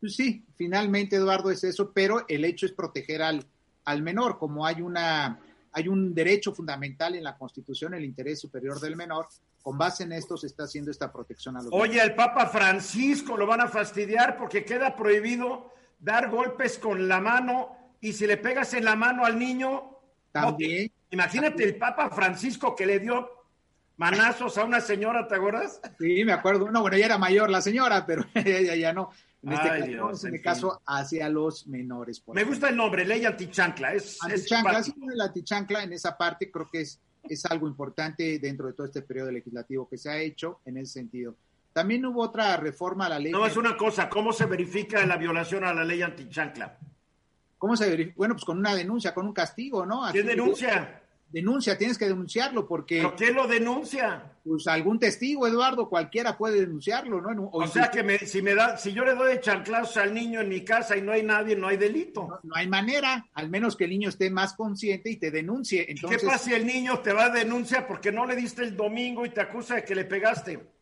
[0.00, 3.46] Pues sí, finalmente, Eduardo, es eso, pero el hecho es proteger al,
[3.84, 5.38] al menor, como hay una
[5.76, 9.26] hay un derecho fundamental en la Constitución, el interés superior del menor.
[9.60, 13.36] Con base en esto se está haciendo esta protección a los Oye, el Papa Francisco
[13.36, 18.36] lo van a fastidiar porque queda prohibido dar golpes con la mano y si le
[18.36, 19.98] pegas en la mano al niño,
[20.30, 20.92] también.
[21.10, 23.30] imagínate el Papa Francisco que le dio
[23.96, 25.80] manazos a una señora, ¿te acuerdas?
[25.98, 26.70] Sí, me acuerdo.
[26.70, 29.10] No, bueno, ella era mayor la señora, pero ella ya no.
[29.42, 32.22] En este caso, en, caso hacia los menores.
[32.26, 33.94] me gusta el nombre, ley antichancla.
[33.94, 38.66] Es, antichancla, es el antichancla en esa parte creo que es, es algo importante dentro
[38.66, 41.36] de todo este periodo legislativo que se ha hecho en ese sentido.
[41.72, 43.32] También hubo otra reforma a la ley.
[43.32, 46.78] No, es una cosa, ¿cómo se verifica la violación a la ley antichancla?
[47.58, 48.14] ¿Cómo se verifica?
[48.16, 50.02] Bueno, pues con una denuncia, con un castigo, ¿no?
[50.12, 51.00] ¿Quién denuncia?
[51.30, 52.98] Denuncia, tienes que denunciarlo porque...
[52.98, 54.30] ¿Pero quién lo denuncia?
[54.44, 57.48] Pues algún testigo, Eduardo, cualquiera puede denunciarlo, ¿no?
[57.50, 60.60] O, sea que si me da, si yo le doy chanclazos al niño en mi
[60.64, 62.38] casa y no hay nadie, no hay delito.
[62.44, 65.86] No, hay manera, al menos que el niño esté más consciente y te denuncie.
[65.88, 66.20] Entonces...
[66.20, 69.26] ¿Qué pasa si el niño te va a denunciar porque no le diste el domingo
[69.26, 70.73] y te acusa de que le pegaste?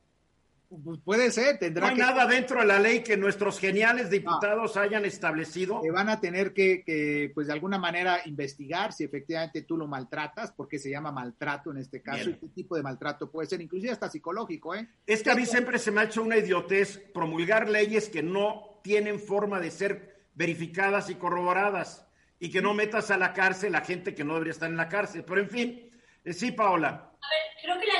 [0.83, 4.79] Pues puede ser, tendrá no hay nada dentro de la ley que nuestros geniales diputados
[4.79, 5.83] hayan establecido.
[5.83, 10.53] Que van a tener que, pues de alguna manera, investigar si efectivamente tú lo maltratas,
[10.53, 13.93] porque se llama maltrato en este caso, y qué tipo de maltrato puede ser, inclusive
[13.93, 14.89] hasta psicológico, ¿eh?
[15.07, 18.81] Es que a mí siempre se me ha hecho una idiotez promulgar leyes que no
[18.83, 22.07] tienen forma de ser verificadas y corroboradas,
[22.41, 24.89] y que no metas a la cárcel a gente que no debería estar en la
[24.89, 25.23] cárcel.
[25.25, 25.91] Pero en fin,
[26.25, 27.12] eh, sí, Paola.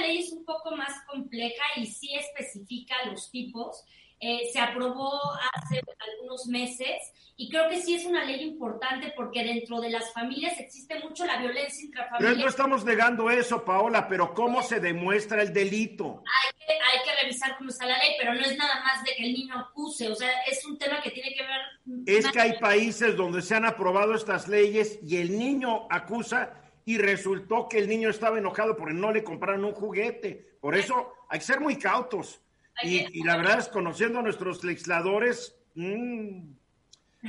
[0.03, 3.85] Ley es un poco más compleja y sí especifica los tipos.
[4.25, 5.11] Eh, se aprobó
[5.53, 10.13] hace algunos meses y creo que sí es una ley importante porque dentro de las
[10.13, 12.35] familias existe mucho la violencia intrafamiliar.
[12.35, 16.23] Pero no estamos negando eso, Paola, pero ¿cómo se demuestra el delito?
[16.25, 19.11] Hay que, hay que revisar cómo está la ley, pero no es nada más de
[19.17, 21.61] que el niño acuse, o sea, es un tema que tiene que ver...
[22.07, 26.99] Es que hay países donde se han aprobado estas leyes y el niño acusa y
[26.99, 30.57] resultó que el niño estaba enojado porque no le compraron un juguete.
[30.61, 32.41] Por eso hay que ser muy cautos.
[32.83, 36.41] Y, la verdad es, conociendo a nuestros legisladores, mmm,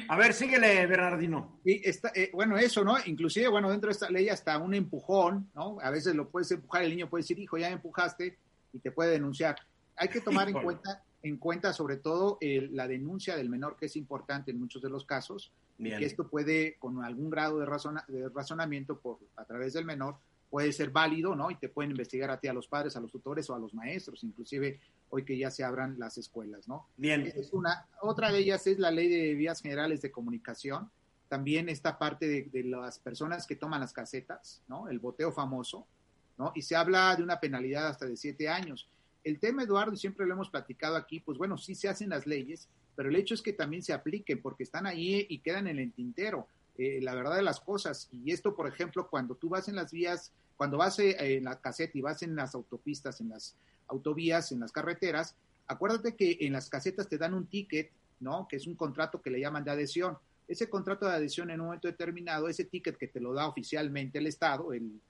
[0.08, 1.60] a ver, síguele, Bernardino.
[1.64, 2.96] Y está, eh, bueno, eso, ¿no?
[3.06, 5.78] Inclusive, bueno, dentro de esta ley hasta un empujón, ¿no?
[5.82, 8.38] A veces lo puedes empujar, el niño puede decir, hijo, ya me empujaste
[8.72, 9.56] y te puede denunciar.
[9.96, 13.96] Hay que tomar en cuenta, en cuenta sobre todo la denuncia del menor, que es
[13.96, 17.66] importante en muchos de los casos, que esto puede, con algún grado de,
[18.10, 20.18] de razonamiento por, a través del menor,
[20.50, 21.50] puede ser válido, ¿no?
[21.50, 23.74] Y te pueden investigar a ti, a los padres, a los tutores o a los
[23.74, 26.90] maestros, inclusive hoy que ya se abran las escuelas, ¿no?
[26.96, 27.26] Bien.
[27.36, 30.92] Es una, otra de ellas es la ley de vías generales de comunicación,
[31.28, 34.90] también esta parte de, de, las personas que toman las casetas, ¿no?
[34.90, 35.88] El boteo famoso,
[36.38, 36.52] ¿no?
[36.54, 38.88] Y se habla de una penalidad hasta de siete años.
[39.24, 42.68] El tema, Eduardo, siempre lo hemos platicado aquí, pues bueno, sí se hacen las leyes,
[42.96, 45.92] pero el hecho es que también se apliquen porque están ahí y quedan en el
[45.94, 46.48] tintero.
[46.78, 48.10] Eh, la verdad de las cosas.
[48.12, 51.60] Y esto, por ejemplo, cuando tú vas en las vías cuando vas eh, en la
[51.60, 53.56] caseta y vas en las autopistas, en las
[53.88, 55.36] autovías, en las carreteras,
[55.68, 58.48] acuérdate que en las casetas te dan un ticket, ¿no?
[58.48, 60.18] Que es un contrato que le llaman de adhesión.
[60.48, 64.20] Ese contrato de adhesión en un momento determinado, ese ticket que te lo da oficialmente
[64.20, 65.02] el Estado, el,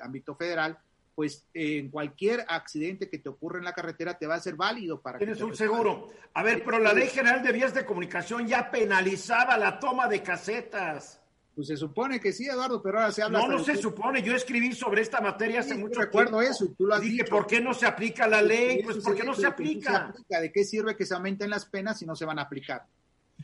[0.00, 0.78] ámbito federal,
[1.20, 5.02] pues en cualquier accidente que te ocurra en la carretera te va a ser válido
[5.02, 6.08] para Tienes un seguro.
[6.32, 10.22] A ver, pero la Ley General de Vías de Comunicación ya penalizaba la toma de
[10.22, 11.20] casetas.
[11.54, 13.40] Pues se supone que sí, Eduardo, pero ahora se habla.
[13.40, 14.22] No, no se supone.
[14.22, 17.46] Yo escribí sobre esta materia hace mucho recuerdo eso, y tú lo has Dije, ¿por
[17.46, 18.82] qué no se aplica la ley?
[18.82, 20.14] Pues porque no se aplica.
[20.26, 22.86] ¿De qué sirve que se aumenten las penas si no se van a aplicar?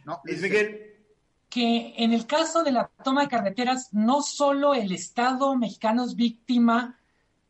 [0.06, 0.22] ¿No?
[1.50, 6.16] Que en el caso de la toma de carreteras, no solo el Estado mexicano es
[6.16, 6.98] víctima,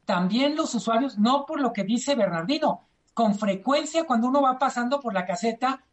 [0.07, 5.01] también los usuarios, no por lo que dice Bernardino, con frecuencia cuando uno va pasando
[5.01, 5.85] por la caseta,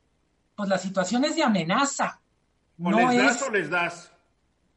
[0.55, 2.21] pues la situación es de amenaza.
[2.81, 4.11] ¿O no les das o les das?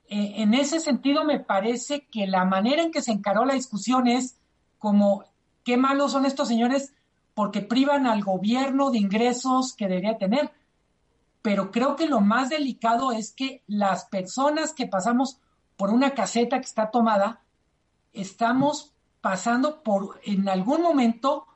[0.09, 4.07] Eh, en ese sentido me parece que la manera en que se encaró la discusión
[4.09, 4.38] es
[4.79, 5.25] como,
[5.64, 6.94] qué malos son estos señores
[7.35, 10.51] porque privan al gobierno de ingresos que debería tener.
[11.42, 15.38] Pero creo que lo más delicado es que las personas que pasamos
[15.77, 17.42] por una caseta que está tomada,
[18.14, 18.95] estamos
[19.26, 21.48] pasando por, en algún momento,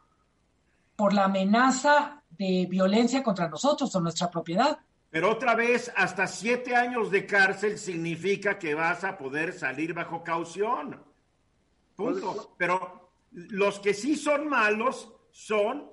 [0.96, 4.80] por la amenaza de violencia contra nosotros o nuestra propiedad.
[5.08, 10.24] Pero otra vez, hasta siete años de cárcel significa que vas a poder salir bajo
[10.24, 11.00] caución.
[11.94, 12.56] Punto.
[12.58, 15.88] Pero los que sí son malos son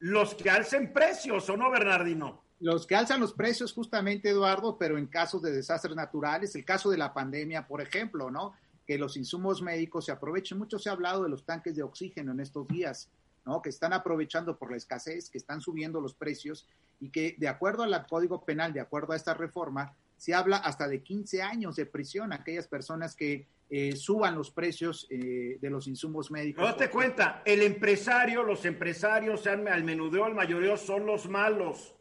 [0.00, 2.42] los que alcen precios, ¿o no, Bernardino?
[2.58, 6.90] Los que alzan los precios, justamente, Eduardo, pero en casos de desastres naturales, el caso
[6.90, 8.52] de la pandemia, por ejemplo, ¿no?
[8.90, 10.58] Que los insumos médicos se aprovechen.
[10.58, 13.08] Mucho se ha hablado de los tanques de oxígeno en estos días.
[13.46, 13.62] ¿no?
[13.62, 16.66] que están aprovechando por la escasez, que están subiendo los precios
[16.98, 20.88] y que de acuerdo al Código Penal, de acuerdo a esta reforma, se habla hasta
[20.88, 25.70] de 15 años de prisión a aquellas personas que eh, suban los precios eh, de
[25.70, 26.64] los insumos médicos.
[26.64, 31.94] Date cuenta, el empresario, los empresarios, sean al menudeo, al mayoreo, son los malos.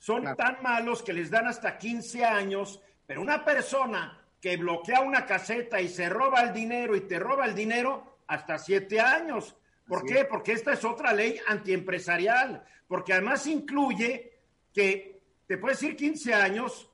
[0.00, 5.24] Son tan malos que les dan hasta 15 años, pero una persona que bloquea una
[5.24, 9.56] caseta y se roba el dinero y te roba el dinero, hasta 7 años.
[9.86, 10.24] ¿Por qué?
[10.24, 14.40] Porque esta es otra ley antiempresarial, porque además incluye
[14.74, 16.90] que te puedes ir 15 años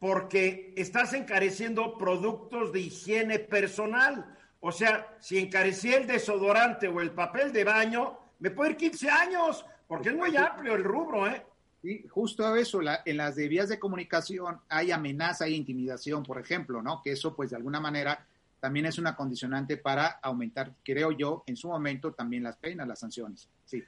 [0.00, 4.36] porque estás encareciendo productos de higiene personal.
[4.58, 9.08] O sea, si encarecí el desodorante o el papel de baño, me puedo ir 15
[9.08, 11.44] años, porque es muy amplio el rubro, ¿eh?
[11.82, 16.82] Sí, justo eso, en las de vías de comunicación hay amenaza e intimidación, por ejemplo,
[16.82, 17.00] ¿no?
[17.02, 18.26] Que eso, pues, de alguna manera
[18.58, 22.98] también es una condicionante para aumentar, creo yo, en su momento también las penas, las
[22.98, 23.48] sanciones.
[23.64, 23.82] Sí.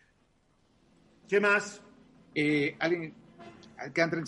[1.29, 1.81] ¿Qué más?
[2.33, 2.77] Eh,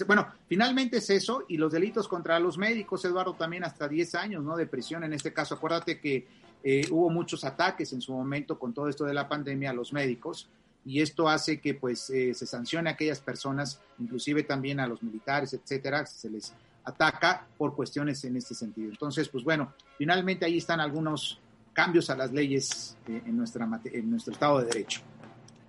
[0.07, 4.43] bueno, finalmente es eso y los delitos contra los médicos, Eduardo, también hasta 10 años
[4.43, 4.57] ¿no?
[4.57, 5.55] de prisión en este caso.
[5.55, 6.27] Acuérdate que
[6.65, 9.93] eh, hubo muchos ataques en su momento con todo esto de la pandemia a los
[9.93, 10.49] médicos
[10.85, 15.03] y esto hace que pues eh, se sancione a aquellas personas, inclusive también a los
[15.03, 16.53] militares, etcétera, se les
[16.85, 18.91] ataca por cuestiones en este sentido.
[18.91, 21.41] Entonces, pues bueno, finalmente ahí están algunos
[21.73, 25.01] cambios a las leyes eh, en, nuestra, en nuestro Estado de Derecho.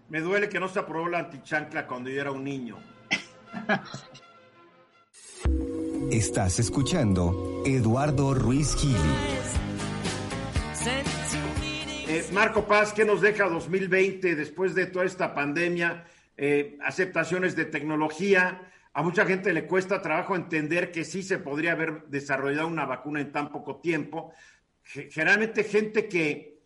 [0.10, 2.78] Me duele que no se aprobó la antichancla cuando yo era un niño.
[6.12, 9.33] Estás escuchando Eduardo Ruiz Gili.
[12.14, 16.06] Eh, Marco Paz, ¿qué nos deja 2020 después de toda esta pandemia?
[16.38, 21.72] Eh, aceptaciones de tecnología, a mucha gente le cuesta trabajo entender que sí se podría
[21.72, 24.32] haber desarrollado una vacuna en tan poco tiempo.
[24.84, 26.60] Generalmente gente que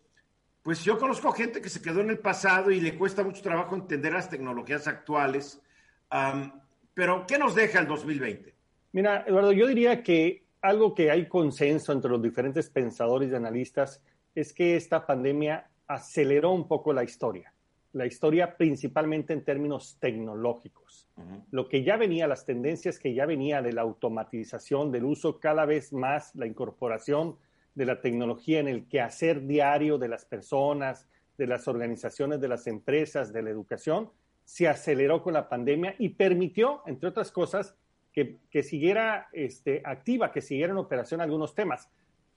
[0.60, 3.74] Pues yo conozco gente que se quedó en el pasado y le cuesta mucho trabajo
[3.74, 5.62] entender las tecnologías actuales.
[6.92, 8.54] pero, ¿qué nos deja el 2020?
[8.92, 14.02] Mira, Eduardo, yo diría que algo que hay consenso entre los diferentes pensadores y analistas
[14.40, 17.52] es que esta pandemia aceleró un poco la historia.
[17.92, 21.08] La historia principalmente en términos tecnológicos.
[21.50, 25.64] Lo que ya venía, las tendencias que ya venía de la automatización, del uso cada
[25.64, 27.36] vez más, la incorporación
[27.74, 32.68] de la tecnología en el quehacer diario de las personas, de las organizaciones, de las
[32.68, 34.10] empresas, de la educación,
[34.44, 37.74] se aceleró con la pandemia y permitió, entre otras cosas,
[38.12, 41.88] que, que siguiera este, activa, que siguiera en operación algunos temas.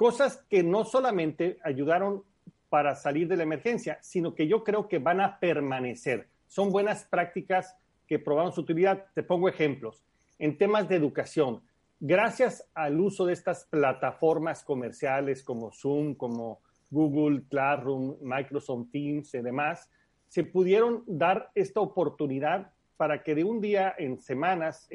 [0.01, 2.23] Cosas que no solamente ayudaron
[2.69, 6.27] para salir de la emergencia, sino que yo creo que van a permanecer.
[6.47, 9.05] Son buenas prácticas que probaron su utilidad.
[9.13, 10.03] Te pongo ejemplos.
[10.39, 11.61] En temas de educación,
[11.99, 19.41] gracias al uso de estas plataformas comerciales como Zoom, como Google Classroom, Microsoft Teams y
[19.43, 19.87] demás,
[20.29, 24.89] se pudieron dar esta oportunidad para que de un día en semanas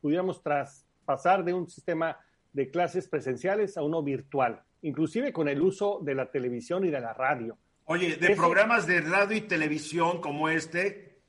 [0.00, 2.18] pudiéramos traspasar de un sistema
[2.52, 7.00] de clases presenciales a uno virtual, inclusive con el uso de la televisión y de
[7.00, 7.58] la radio.
[7.84, 11.20] Oye, de programas de radio y televisión como este,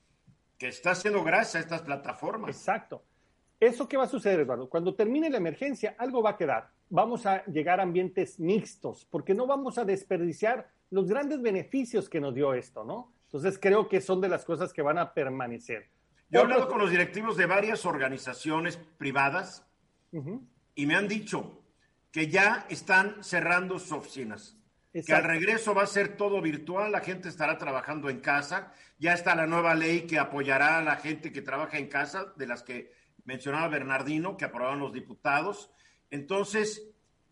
[0.57, 2.49] que está haciendo gracias a estas plataformas.
[2.49, 3.03] Exacto.
[3.59, 4.69] ¿Eso qué va a suceder, Eduardo?
[4.69, 6.69] Cuando termine la emergencia, algo va a quedar.
[6.89, 12.19] Vamos a llegar a ambientes mixtos, porque no vamos a desperdiciar los grandes beneficios que
[12.19, 13.13] nos dio esto, ¿no?
[13.25, 15.89] Entonces creo que son de las cosas que van a permanecer.
[16.29, 19.65] Yo he hablado con los directivos de varias organizaciones privadas
[20.79, 21.61] y me han dicho
[22.09, 24.55] que ya están cerrando sus oficinas.
[24.93, 28.71] Que al regreso va a ser todo virtual, la gente estará trabajando en casa.
[28.97, 32.47] Ya está la nueva ley que apoyará a la gente que trabaja en casa, de
[32.47, 32.93] las que
[33.25, 35.69] mencionaba Bernardino, que aprobaron los diputados.
[36.11, 36.81] Entonces,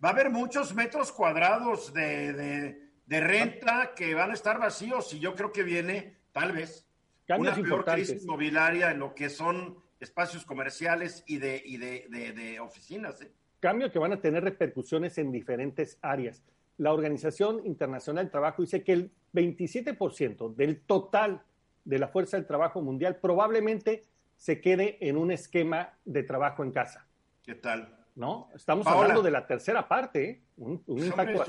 [0.03, 5.19] va a haber muchos metros cuadrados de, de renta que van a estar vacíos y
[5.19, 6.86] yo creo que viene, tal vez,
[7.29, 13.21] una peor crisis inmobiliaria en lo que son espacios comerciales y de, y de, oficinas.
[13.21, 13.31] ¿eh?
[13.60, 16.43] Cambio que van a tener repercusiones en diferentes áreas.
[16.77, 21.41] La Organización Internacional del Trabajo dice que el 27% del total
[21.86, 24.03] de la fuerza del trabajo mundial probablemente
[24.36, 27.07] se quede en un esquema de trabajo en casa.
[27.43, 27.95] ¿Qué tal?
[28.15, 28.49] ¿No?
[28.53, 30.41] Estamos hablando de la tercera parte, ¿eh?
[30.57, 31.45] un, un impacto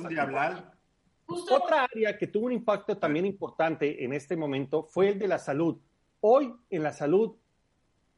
[1.29, 5.39] otra área que tuvo un impacto también importante en este momento fue el de la
[5.39, 5.79] salud.
[6.21, 7.37] Hoy en la salud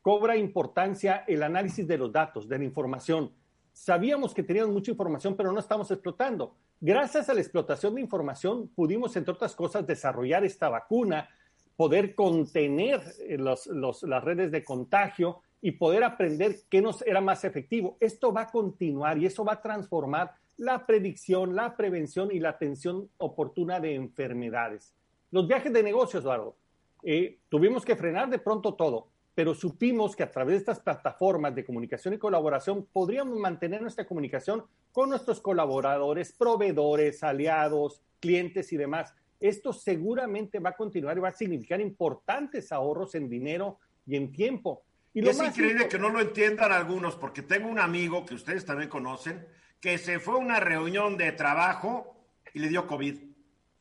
[0.02, 3.32] cobra importancia el análisis de los datos, de la información.
[3.72, 6.54] Sabíamos que teníamos mucha información, pero no estamos explotando.
[6.80, 11.28] Gracias a la explotación de información pudimos, entre otras cosas, desarrollar esta vacuna,
[11.76, 17.96] poder contener eh, las redes de contagio y poder aprender qué nos era más efectivo.
[18.00, 22.50] Esto va a continuar y eso va a transformar la predicción, la prevención y la
[22.50, 24.94] atención oportuna de enfermedades.
[25.30, 26.56] Los viajes de negocios, Eduardo,
[27.02, 31.54] eh, tuvimos que frenar de pronto todo, pero supimos que a través de estas plataformas
[31.54, 38.76] de comunicación y colaboración podríamos mantener nuestra comunicación con nuestros colaboradores, proveedores, aliados, clientes y
[38.76, 39.14] demás.
[39.38, 44.32] Esto seguramente va a continuar y va a significar importantes ahorros en dinero y en
[44.32, 44.82] tiempo.
[45.14, 48.88] Y, es increíble que no lo entiendan algunos, porque tengo un amigo que ustedes también
[48.88, 49.46] conocen,
[49.80, 53.18] que se fue a una reunión de trabajo y le dio COVID.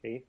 [0.02, 0.26] Sí,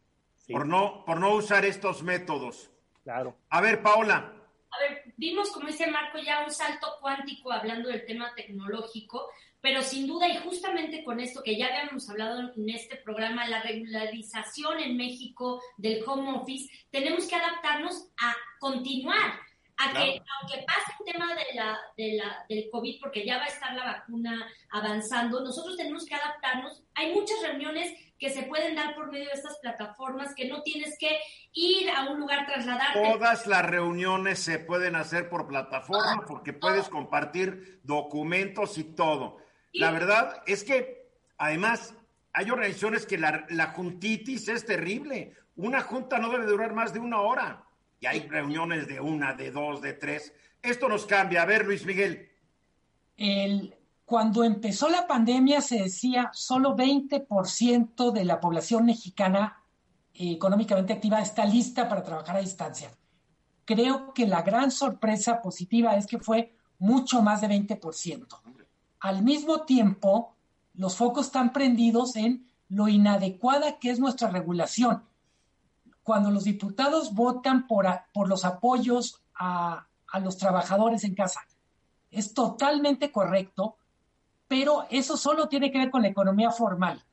[0.50, 2.70] Por, no, por no usar estos métodos.
[3.04, 3.36] Claro.
[3.48, 4.34] A ver, Paola.
[4.70, 9.28] A ver, vimos, como dice Marco, ya un salto cuántico hablando del tema tecnológico,
[9.60, 13.62] pero sin duda, y justamente con esto que ya habíamos hablado en este programa, la
[13.62, 19.38] regularización en México del home office, tenemos que adaptarnos a continuar
[19.76, 23.44] a que aunque pase el tema de la, de la, del COVID, porque ya va
[23.44, 26.82] a estar la vacuna avanzando, nosotros tenemos que adaptarnos.
[26.94, 30.96] Hay muchas reuniones que se pueden dar por medio de estas plataformas, que no tienes
[30.98, 31.18] que
[31.54, 33.00] ir a un lugar trasladarte.
[33.02, 39.38] Todas las reuniones se pueden hacer por plataforma porque puedes compartir documentos y todo.
[39.72, 41.94] La verdad es que, además,
[42.34, 45.34] hay organizaciones que la, la juntitis es terrible.
[45.56, 47.64] Una junta no debe durar más de una hora
[48.00, 50.34] y hay reuniones de una, de dos, de tres.
[50.62, 51.42] Esto nos cambia.
[51.42, 52.30] A ver, Luis Miguel.
[53.16, 53.74] El,
[54.10, 59.62] cuando empezó la pandemia se decía solo 20% de la población mexicana
[60.12, 62.90] económicamente activa está lista para trabajar a distancia.
[63.64, 68.26] Creo que la gran sorpresa positiva es que fue mucho más de 20%.
[68.98, 70.34] Al mismo tiempo,
[70.74, 75.04] los focos están prendidos en lo inadecuada que es nuestra regulación
[76.02, 79.86] cuando los diputados votan por, por los apoyos a,
[80.20, 81.42] los trabajadores en casa.
[82.10, 83.76] Es totalmente correcto,
[84.50, 87.04] pero eso solo tiene que ver con la economía formal.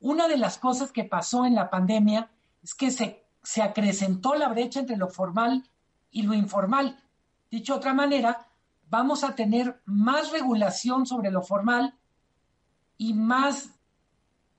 [0.00, 2.30] Una de las cosas que pasó en la pandemia
[2.62, 5.68] es que se, se acrecentó la brecha entre lo formal
[6.10, 6.98] y lo informal.
[7.50, 8.48] Dicho de otra manera,
[8.88, 11.98] vamos a tener más regulación sobre lo formal
[12.96, 13.72] y más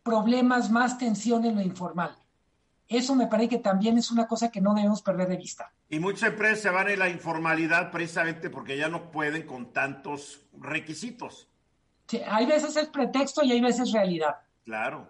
[0.04, 2.16] problemas, más tensión en lo informal.
[2.88, 5.74] Eso me parece que también es una cosa que no debemos perder de vista.
[5.90, 11.48] Y muchas empresas van en la informalidad precisamente porque ya no pueden con tantos requisitos.
[12.28, 14.36] Hay veces es pretexto y hay veces realidad.
[14.66, 15.08] Claro.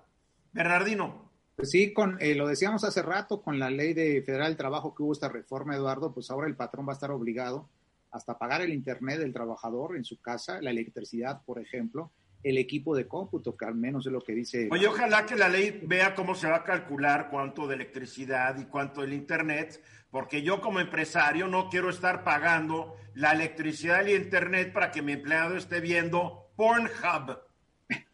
[0.52, 1.30] Bernardino.
[1.56, 4.96] Pues sí, con, eh, lo decíamos hace rato, con la ley de federal del trabajo
[4.96, 7.70] que hubo esta reforma, Eduardo, pues ahora el patrón va a estar obligado
[8.12, 12.12] hasta pagar el internet del trabajador en su casa, la electricidad, por ejemplo,
[12.44, 14.68] el equipo de cómputo, que al menos es lo que dice.
[14.72, 18.66] Oye, ojalá que la ley vea cómo se va a calcular cuánto de electricidad y
[18.66, 24.24] cuánto del internet, porque yo como empresario no quiero estar pagando la electricidad y el
[24.24, 27.40] internet para que mi empleado esté viendo Pornhub.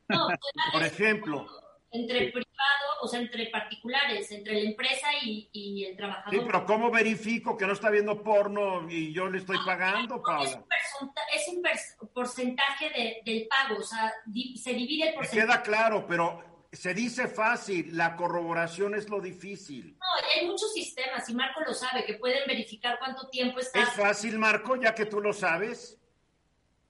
[0.10, 0.28] No,
[0.74, 1.48] por ejemplo
[1.92, 6.34] entre privado, o sea, entre particulares, entre la empresa y, el trabajador.
[6.34, 10.64] Sí, pero ¿cómo verifico que no está viendo porno y yo le estoy pagando, Paula?
[11.34, 11.64] Es un,
[12.14, 14.14] porcentaje del pago, o sea,
[14.56, 15.48] se divide el porcentaje.
[15.48, 19.98] queda claro, pero se dice fácil, la corroboración es lo difícil.
[19.98, 23.82] No, y hay muchos sistemas, y Marco lo sabe, que pueden verificar cuánto tiempo está.
[23.82, 25.98] ¿Es fácil, Marco, ya que tú lo sabes?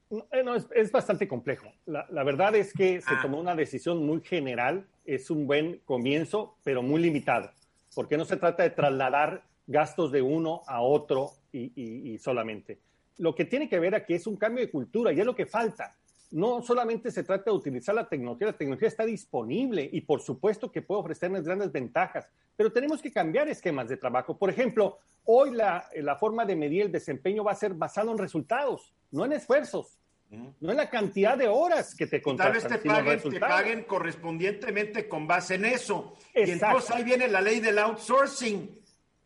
[0.10, 1.72] No, es, bastante complejo.
[1.86, 3.20] La, verdad es que se ah.
[3.22, 7.52] tomó una decisión muy general, es un buen comienzo, pero muy limitado,
[7.94, 12.80] porque no se trata de trasladar gastos de uno a otro y, solamente.
[13.18, 15.46] Lo que tiene que ver aquí es un cambio de cultura y es lo que
[15.46, 15.96] falta.
[16.32, 20.72] No solamente se trata de utilizar la tecnología, la tecnología está disponible y por supuesto
[20.72, 24.38] que puede ofrecernos grandes ventajas, pero tenemos que cambiar esquemas de trabajo.
[24.38, 28.18] Por ejemplo, hoy la, la forma de medir el desempeño va a ser basado en
[28.18, 29.98] resultados, no en esfuerzos.
[30.30, 32.60] No en la cantidad de horas que te contratan.
[32.60, 36.18] Tal vez te paguen, te paguen correspondientemente con base en eso.
[36.36, 38.78] Y entonces ahí viene la ley del outsourcing,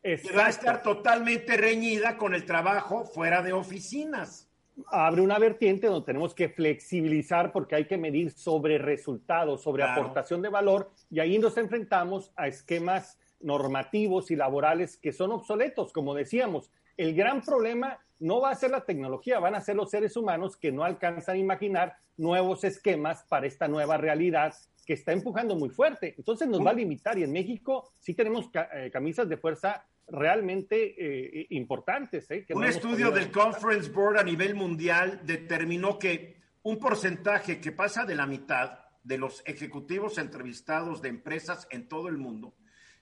[0.03, 4.47] que va a estar totalmente reñida con el trabajo fuera de oficinas.
[4.87, 10.41] Abre una vertiente donde tenemos que flexibilizar porque hay que medir sobre resultados, sobre aportación
[10.41, 16.13] de valor, y ahí nos enfrentamos a esquemas normativos y laborales que son obsoletos, como
[16.13, 16.71] decíamos.
[16.97, 20.55] El gran problema no va a ser la tecnología, van a ser los seres humanos
[20.55, 24.53] que no alcanzan a imaginar nuevos esquemas para esta nueva realidad
[24.85, 26.13] que está empujando muy fuerte.
[26.17, 30.95] Entonces nos va a limitar y en México sí tenemos eh, camisas de fuerza realmente
[30.97, 32.29] eh, importantes.
[32.31, 32.45] ¿eh?
[32.49, 38.15] un estudio del Conference Board a nivel mundial determinó que un porcentaje que pasa de
[38.15, 42.53] la mitad de los ejecutivos entrevistados de empresas en todo el mundo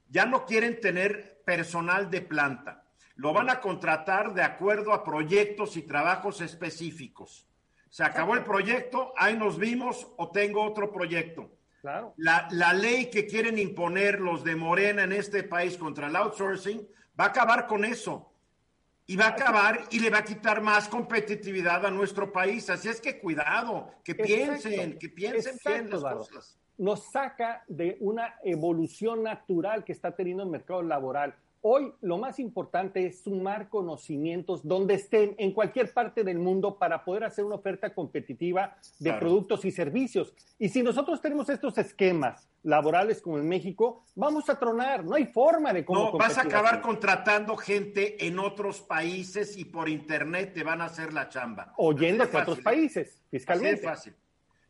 [0.07, 2.89] ya no quieren tener personal de planta
[3.19, 7.45] lo van a contratar de acuerdo a proyectos y trabajos específicos.
[7.89, 11.51] Se acabó el proyecto, ahí nos vimos o tengo otro proyecto.
[11.81, 12.13] Claro.
[12.17, 16.85] La, la, ley que quieren imponer los de Morena en este país contra el outsourcing
[17.19, 18.31] va a acabar con eso.
[19.05, 22.69] Y va a acabar y le va a quitar más competitividad a nuestro país.
[22.69, 26.59] Así es que cuidado, que piensen, que piensen bien las cosas.
[26.77, 32.39] Nos saca de una evolución natural que está teniendo el mercado laboral Hoy lo más
[32.39, 37.55] importante es sumar conocimientos donde estén en cualquier parte del mundo para poder hacer una
[37.55, 40.33] oferta competitiva de productos y servicios.
[40.57, 45.03] Y si nosotros tenemos estos esquemas laborales como en México, vamos a tronar.
[45.03, 46.11] No hay forma de cómo.
[46.11, 50.85] No, vas a acabar contratando gente en otros países y por internet te van a
[50.85, 51.73] hacer la chamba.
[51.75, 53.81] Oyendo a otros países, fiscalmente.
[53.81, 54.15] es fácil.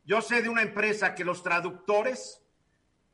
[0.05, 2.41] Yo sé de una empresa que los traductores,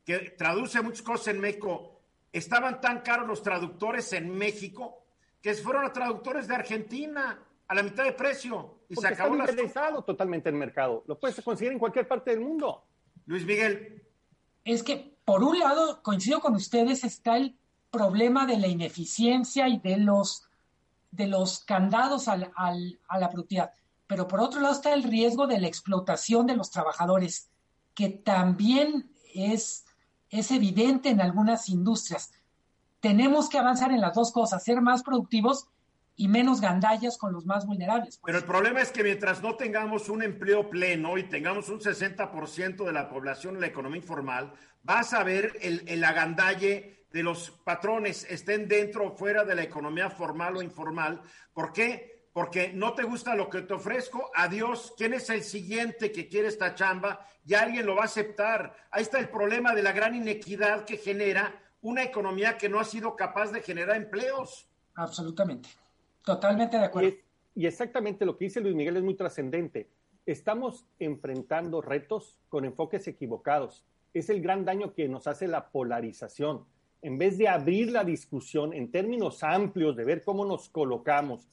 [0.06, 1.95] que traduce muchas cosas en México,
[2.36, 5.02] Estaban tan caros los traductores en México
[5.40, 9.90] que fueron a traductores de Argentina a la mitad de precio y se acabó está
[10.04, 11.02] totalmente el mercado.
[11.06, 12.84] Lo puedes conseguir en cualquier parte del mundo.
[13.24, 14.02] Luis Miguel.
[14.66, 17.56] Es que, por un lado, coincido con ustedes, está el
[17.90, 20.46] problema de la ineficiencia y de los,
[21.12, 23.72] de los candados al, a la productividad.
[24.06, 27.48] Pero por otro lado está el riesgo de la explotación de los trabajadores,
[27.94, 29.85] que también es
[30.38, 32.32] es evidente en algunas industrias.
[33.00, 35.68] Tenemos que avanzar en las dos cosas, ser más productivos
[36.16, 38.18] y menos gandallas con los más vulnerables.
[38.18, 38.22] Pues.
[38.24, 42.84] Pero el problema es que mientras no tengamos un empleo pleno y tengamos un 60%
[42.84, 47.50] de la población en la economía informal, vas a ver el, el agandalle de los
[47.50, 51.22] patrones, estén dentro o fuera de la economía formal o informal.
[51.52, 52.15] ¿Por qué?
[52.36, 56.48] Porque no te gusta lo que te ofrezco, adiós, ¿quién es el siguiente que quiere
[56.48, 57.26] esta chamba?
[57.46, 58.76] Y alguien lo va a aceptar.
[58.90, 62.84] Ahí está el problema de la gran inequidad que genera una economía que no ha
[62.84, 64.68] sido capaz de generar empleos.
[64.96, 65.70] Absolutamente,
[66.22, 67.08] totalmente de acuerdo.
[67.08, 69.88] Y, y exactamente lo que dice Luis Miguel es muy trascendente.
[70.26, 73.82] Estamos enfrentando retos con enfoques equivocados.
[74.12, 76.66] Es el gran daño que nos hace la polarización.
[77.00, 81.48] en vez de abrir la discusión en términos amplios, de ver cómo nos colocamos,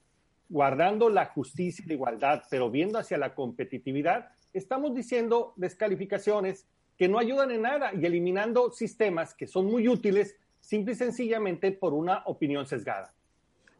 [0.54, 7.08] guardando la justicia y la igualdad, pero viendo hacia la competitividad, estamos diciendo descalificaciones que
[7.08, 11.96] no ayudan en nada y eliminando sistemas que son muy útiles simple y sencillamente por
[11.96, 13.12] una opinión sesgada.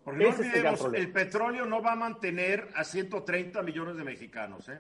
[0.04, 4.68] Porque no olvidemos, el, petróleo no va a mantener a 130 millones de mexicanos.
[4.68, 4.80] ¿eh?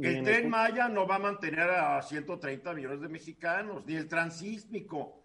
[0.00, 5.22] El tren Maya no va a mantener a 130 millones de mexicanos, ni el transísmico.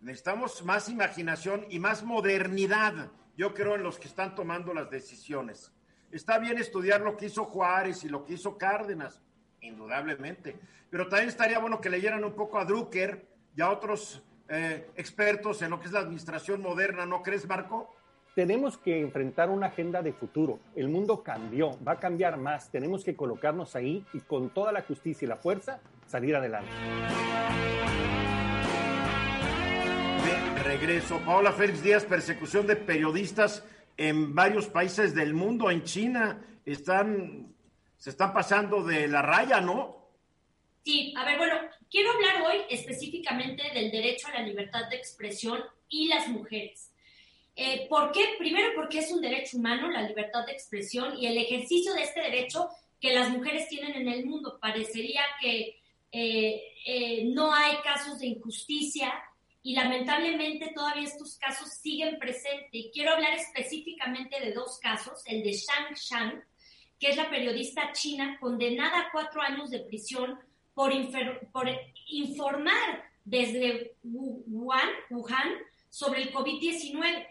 [0.00, 5.72] Necesitamos más imaginación y más modernidad, yo creo, en los que están tomando las decisiones.
[6.10, 9.22] Está bien estudiar lo que hizo Juárez y lo que hizo Cárdenas,
[9.60, 10.56] indudablemente,
[10.90, 15.62] pero también estaría bueno que leyeran un poco a Drucker y a otros eh, expertos
[15.62, 17.94] en lo que es la administración moderna, ¿no crees, Marco?
[18.34, 20.58] Tenemos que enfrentar una agenda de futuro.
[20.74, 22.70] El mundo cambió, va a cambiar más.
[22.70, 26.70] Tenemos que colocarnos ahí y con toda la justicia y la fuerza salir adelante.
[30.68, 33.64] Regreso, Paola Félix Díaz, persecución de periodistas
[33.96, 37.54] en varios países del mundo, en China, están,
[37.96, 40.10] se están pasando de la raya, ¿no?
[40.84, 41.54] Sí, a ver, bueno,
[41.90, 45.58] quiero hablar hoy específicamente del derecho a la libertad de expresión
[45.88, 46.92] y las mujeres.
[47.56, 48.34] Eh, ¿Por qué?
[48.38, 52.20] Primero porque es un derecho humano, la libertad de expresión y el ejercicio de este
[52.20, 52.68] derecho
[53.00, 54.58] que las mujeres tienen en el mundo.
[54.60, 55.80] Parecería que
[56.12, 59.14] eh, eh, no hay casos de injusticia
[59.68, 62.70] y lamentablemente todavía estos casos siguen presentes.
[62.72, 66.42] Y quiero hablar específicamente de dos casos, el de Shang Shan,
[66.98, 70.38] que es la periodista china condenada a cuatro años de prisión
[70.72, 70.90] por,
[72.06, 75.50] informar desde Wuhan,
[75.90, 77.26] sobre el COVID-19.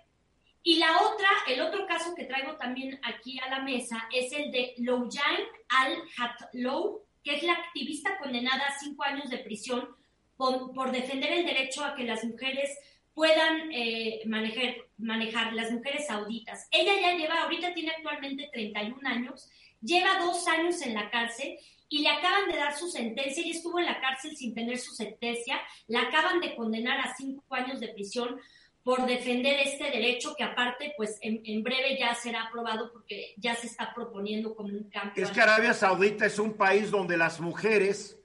[0.61, 4.51] Y la otra, el otro caso que traigo también aquí a la mesa es el
[4.51, 9.89] de Yang Al-Hatlou, que es la activista condenada a cinco años de prisión
[10.37, 12.69] por, defender el derecho a que las mujeres
[13.13, 16.67] puedan eh, manejar, manejar, las mujeres sauditas.
[16.71, 19.49] Ella ya lleva, ahorita tiene actualmente 31 años,
[19.81, 21.57] lleva dos años en la cárcel
[21.89, 24.93] y le acaban de dar su sentencia, y estuvo en la cárcel sin tener su
[24.93, 28.39] sentencia, la acaban de condenar a cinco años de prisión
[28.83, 33.55] por defender este derecho que aparte, pues en, en, breve ya será aprobado porque ya
[33.55, 35.23] se está proponiendo como un cambio.
[35.23, 38.17] Es que Arabia Saudita es un país donde las mujeres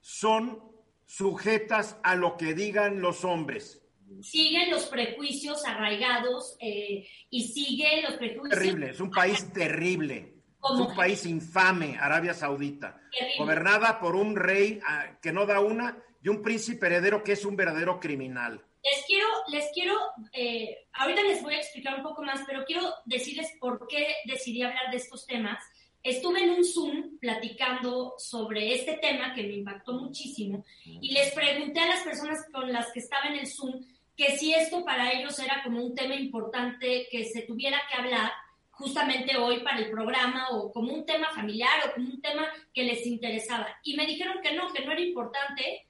[0.00, 0.69] son
[1.10, 3.82] sujetas a lo que digan los hombres.
[4.22, 8.50] Siguen los prejuicios arraigados eh, y siguen los prejuicios.
[8.50, 10.34] Terrible, es un país terrible.
[10.62, 13.00] Es un país infame, Arabia Saudita,
[13.38, 17.46] gobernada por un rey ah, que no da una y un príncipe heredero que es
[17.46, 18.62] un verdadero criminal.
[18.84, 19.96] Les quiero, les quiero,
[20.34, 24.62] eh, ahorita les voy a explicar un poco más, pero quiero decirles por qué decidí
[24.62, 25.58] hablar de estos temas
[26.02, 31.80] estuve en un Zoom platicando sobre este tema que me impactó muchísimo y les pregunté
[31.80, 33.84] a las personas con las que estaba en el Zoom
[34.16, 38.30] que si esto para ellos era como un tema importante que se tuviera que hablar
[38.70, 42.84] justamente hoy para el programa o como un tema familiar o como un tema que
[42.84, 43.68] les interesaba.
[43.82, 45.86] Y me dijeron que no, que no era importante,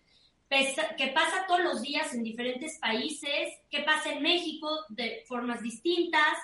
[0.49, 6.37] que pasa todos los días en diferentes países, que pasa en México de formas distintas.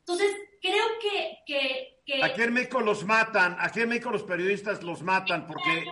[0.00, 0.32] Entonces,
[0.64, 5.46] creo que, que Aquí en México los matan, aquí en México los periodistas los matan
[5.46, 5.84] porque,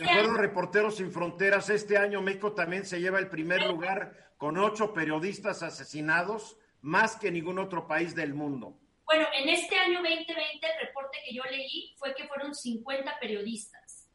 [0.00, 4.56] de acuerdo Reporteros Sin Fronteras, este año México también se lleva el primer lugar con
[4.56, 8.78] ocho periodistas asesinados, más que ningún otro país del mundo.
[9.04, 14.08] Bueno, en este año 2020 el reporte que yo leí fue que fueron 50 periodistas.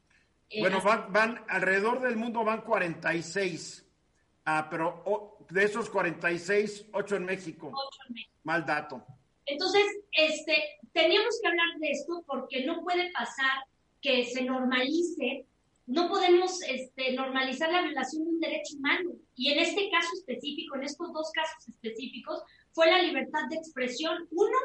[0.48, 3.86] Eh, bueno, van, van, alrededor del mundo van 46,
[4.46, 7.70] ah, pero de esos 46, 8 en México.
[7.74, 8.32] 8 en México.
[8.44, 9.04] Mal dato.
[9.46, 13.64] Entonces, este, teníamos que hablar de esto porque no puede pasar
[14.00, 15.46] que se normalice,
[15.86, 19.10] no podemos este, normalizar la violación de un derecho humano.
[19.36, 22.42] Y en este caso específico, en estos dos casos específicos,
[22.72, 24.26] fue la libertad de expresión.
[24.30, 24.56] Uno,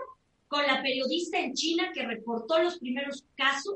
[0.48, 3.76] con la periodista en China que reportó los primeros casos,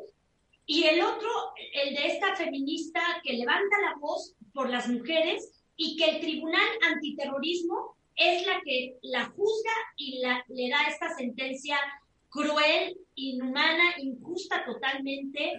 [0.66, 1.30] y el otro,
[1.74, 6.68] el de esta feminista que levanta la voz por las mujeres y que el Tribunal
[6.90, 11.78] Antiterrorismo es la que la juzga y la, le da esta sentencia
[12.30, 15.54] cruel, inhumana, injusta totalmente,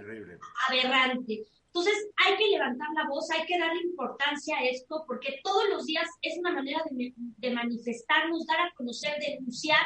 [0.68, 1.42] aberrante.
[1.66, 1.94] Entonces
[2.24, 6.08] hay que levantar la voz, hay que darle importancia a esto, porque todos los días
[6.22, 9.84] es una manera de, de manifestarnos, dar a conocer, denunciar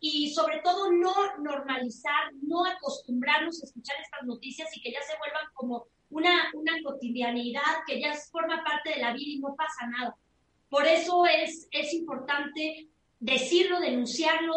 [0.00, 5.18] y sobre todo no normalizar, no acostumbrarnos a escuchar estas noticias y que ya se
[5.18, 9.86] vuelvan como una, una cotidianidad, que ya forma parte de la vida y no pasa
[9.88, 10.16] nada.
[10.68, 12.88] Por eso es, es importante
[13.20, 14.54] decirlo, denunciarlo,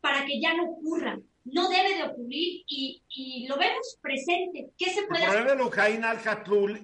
[0.00, 1.18] para que ya no ocurra.
[1.44, 4.70] No debe de ocurrir y, y lo vemos presente.
[4.76, 6.20] ¿Qué se puede El problema de Lujain al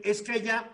[0.02, 0.70] es que ella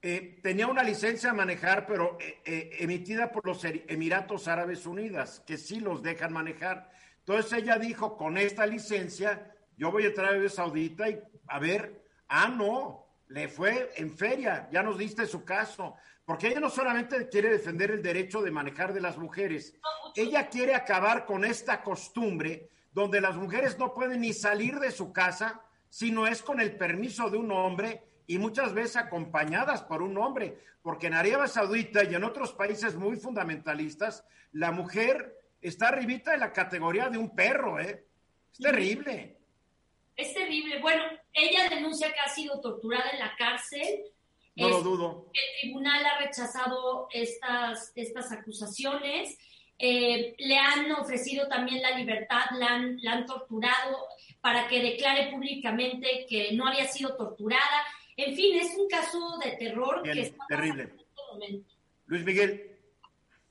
[0.00, 5.56] eh, tenía una licencia a manejar, pero eh, emitida por los Emiratos Árabes Unidos, que
[5.56, 6.90] sí los dejan manejar.
[7.18, 11.58] Entonces ella dijo, con esta licencia, yo voy a entrar a Arabia Saudita y a
[11.58, 15.94] ver, ah, no, le fue en feria, ya nos diste su caso,
[16.24, 19.74] porque ella no solamente quiere defender el derecho de manejar de las mujeres,
[20.14, 25.12] ella quiere acabar con esta costumbre donde las mujeres no pueden ni salir de su
[25.12, 30.00] casa si no es con el permiso de un hombre y muchas veces acompañadas por
[30.00, 35.88] un hombre, porque en Arabia Saudita y en otros países muy fundamentalistas, la mujer está
[35.88, 38.04] arribita de la categoría de un perro, ¿eh?
[38.52, 39.36] Es terrible.
[40.16, 40.80] Es terrible.
[40.80, 41.02] Bueno,
[41.32, 44.04] ella denuncia que ha sido torturada en la cárcel.
[44.54, 45.30] No lo dudo.
[45.32, 49.38] El tribunal ha rechazado estas, estas acusaciones.
[49.78, 54.06] Eh, le han ofrecido también la libertad, la han, la han torturado
[54.40, 57.82] para que declare públicamente que no había sido torturada.
[58.16, 60.82] En fin, es un caso de terror que está terrible.
[60.82, 61.74] En este momento.
[62.06, 62.78] Luis Miguel.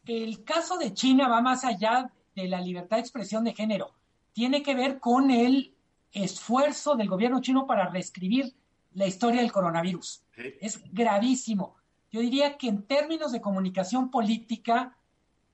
[0.06, 3.92] El caso de China va más allá de la libertad de expresión de género.
[4.34, 5.74] Tiene que ver con el
[6.12, 8.54] esfuerzo del gobierno chino para reescribir
[8.94, 10.21] la historia del coronavirus.
[10.36, 11.76] Es gravísimo.
[12.12, 14.98] Yo diría que en términos de comunicación política,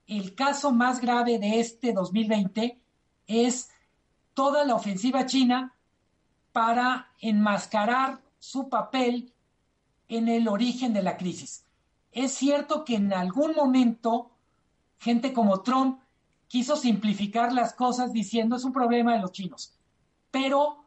[0.06, 2.80] el caso más grave de este 2020
[3.26, 3.70] es
[4.34, 5.74] toda la ofensiva china
[6.52, 9.32] para enmascarar su papel
[10.08, 11.64] en el origen de la crisis.
[12.12, 14.30] Es cierto que en algún momento
[14.98, 16.00] gente como Trump
[16.48, 19.78] quiso simplificar las cosas diciendo es un problema de los chinos
[20.30, 20.84] pero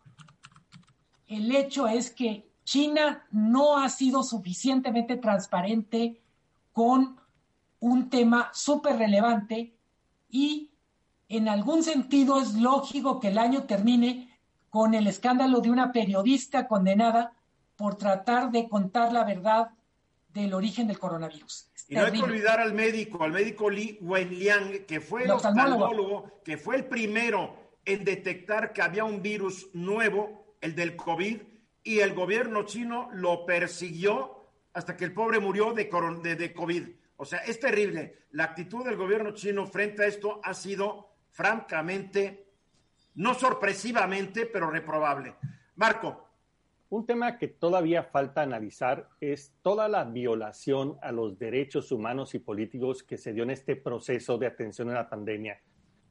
[1.27, 6.21] el hecho es que China no ha sido suficientemente transparente
[6.71, 7.19] con
[7.79, 9.73] un tema súper relevante
[10.29, 10.71] y
[11.27, 14.37] en algún sentido es lógico que el año termine
[14.69, 17.33] con el escándalo de una periodista condenada
[17.75, 19.71] por tratar de contar la verdad
[20.29, 21.67] del origen del coronavirus.
[21.89, 26.41] y no hay que olvidar al médico, al médico Li Wenliang, que fue el oftalmólogo,
[26.45, 31.41] que fue el primero en detectar que había un virus nuevo, el del COVID,
[31.83, 35.85] y el gobierno chino lo persiguió hasta que el pobre murió de,
[36.35, 36.83] de, COVID.
[37.17, 38.25] O sea, es terrible.
[38.31, 42.47] La actitud del gobierno chino frente a esto ha sido francamente,
[43.15, 45.35] no sorpresivamente, pero reprobable.
[45.75, 46.27] Marco.
[46.89, 52.39] Un tema que todavía falta analizar es toda la violación a los derechos humanos y
[52.39, 55.61] políticos que se dio en este proceso de atención a la pandemia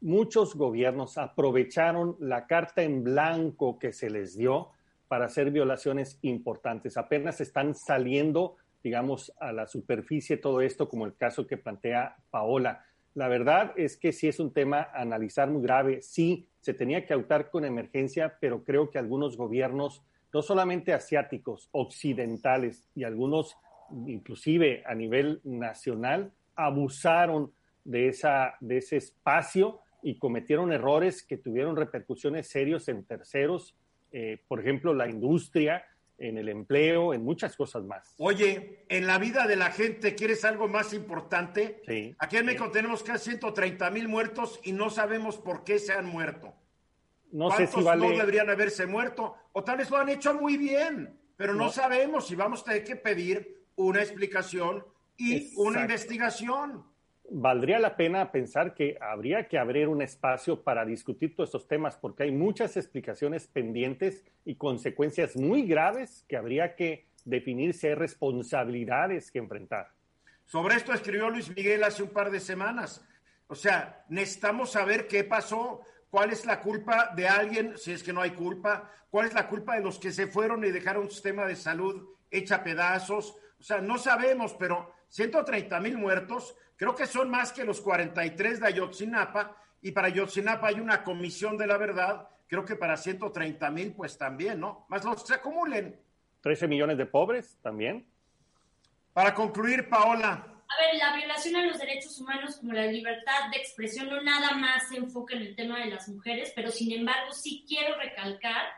[0.01, 4.71] muchos gobiernos aprovecharon la carta en blanco que se les dio
[5.11, 6.97] para hacer violaciones importantes.
[6.97, 12.85] Apenas están saliendo, digamos, a la superficie todo esto, como el caso que plantea Paola.
[13.15, 16.01] La verdad es que sí es un tema a analizar muy grave.
[16.01, 21.69] Sí, se tenía que autar con emergencia, pero creo que algunos gobiernos, no solamente asiáticos,
[21.73, 23.57] occidentales y algunos
[24.07, 27.51] inclusive a nivel nacional, abusaron
[27.83, 33.75] de, esa, de ese espacio y cometieron errores que tuvieron repercusiones serias en terceros,
[34.13, 35.85] eh, por ejemplo, la industria,
[36.21, 38.15] en el empleo, en muchas cosas más.
[38.19, 41.83] Oye, en la vida de la gente, ¿quieres algo más importante?
[41.87, 42.15] Sí.
[42.19, 46.05] Aquí en México tenemos casi 130 mil muertos y no sabemos por qué se han
[46.05, 46.55] muerto.
[47.33, 48.07] No sé si vale...
[48.07, 49.35] no deberían haberse muerto?
[49.53, 52.85] O tal vez lo han hecho muy bien, pero no, sabemos si vamos a tener
[52.85, 54.85] que pedir una explicación
[55.17, 56.85] y una investigación
[57.31, 61.97] valdría la pena pensar que habría que abrir un espacio para discutir todos estos temas
[61.97, 67.95] porque hay muchas explicaciones pendientes y consecuencias muy graves que habría que definir si hay
[67.95, 69.91] responsabilidades que enfrentar.
[70.45, 73.07] Sobre esto escribió Luis Miguel hace un par de semanas.
[73.47, 78.13] O sea, necesitamos saber qué pasó, cuál es la culpa de alguien, si es que
[78.13, 81.11] no hay culpa, cuál es la culpa de los que se fueron y dejaron un
[81.11, 83.37] sistema de salud hecha pedazos.
[83.59, 88.59] O sea, no sabemos, pero 130 mil muertos Creo que son más que los 43
[88.59, 92.27] de Ayotzinapa y para Ayotzinapa hay una comisión de la verdad.
[92.47, 94.87] Creo que para 130 mil, pues también, ¿no?
[94.89, 96.01] Más los se acumulen.
[96.41, 98.09] 13 millones de pobres también.
[99.13, 100.31] Para concluir, Paola.
[100.31, 104.53] A ver, la violación a los derechos humanos como la libertad de expresión no nada
[104.53, 108.69] más se enfoca en el tema de las mujeres, pero sin embargo sí quiero recalcar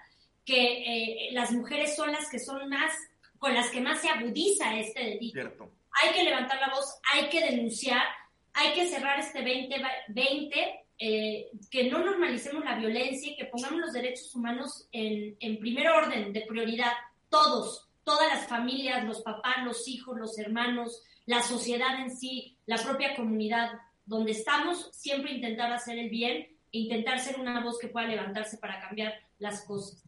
[0.45, 2.93] que eh, las mujeres son las que son más,
[3.39, 5.35] con las que más se agudiza este delito.
[5.35, 8.03] Cierto hay que levantar la voz, hay que denunciar,
[8.55, 13.93] hay que cerrar este 2020, eh, que no normalicemos la violencia y que pongamos los
[13.93, 16.93] derechos humanos en, en primer orden, de prioridad,
[17.29, 22.77] todos, todas las familias, los papás, los hijos, los hermanos, la sociedad en sí, la
[22.77, 23.73] propia comunidad,
[24.05, 28.59] donde estamos, siempre intentar hacer el bien e intentar ser una voz que pueda levantarse
[28.59, 30.03] para cambiar las cosas.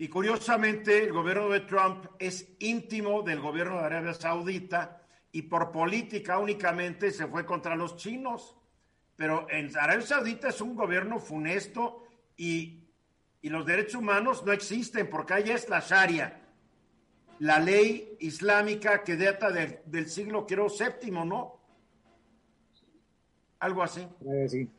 [0.00, 5.72] Y curiosamente, el gobierno de Trump es íntimo del gobierno de Arabia Saudita y por
[5.72, 8.54] política únicamente se fue contra los chinos.
[9.16, 12.04] Pero en Arabia Saudita es un gobierno funesto
[12.36, 12.84] y,
[13.42, 16.42] y los derechos humanos no existen porque allá es la Sharia,
[17.40, 21.58] la ley islámica que data del siglo, quiero, séptimo, ¿no?
[23.58, 24.06] Algo así.
[24.46, 24.70] Sí.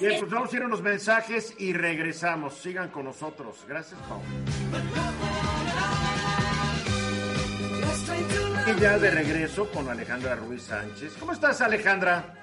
[0.00, 2.54] Bien, pues vamos a ir a los mensajes y regresamos.
[2.54, 3.64] Sigan con nosotros.
[3.68, 4.20] Gracias, Pau.
[8.66, 11.14] Y ya de regreso con Alejandra Ruiz Sánchez.
[11.18, 12.34] ¿Cómo estás, Alejandra?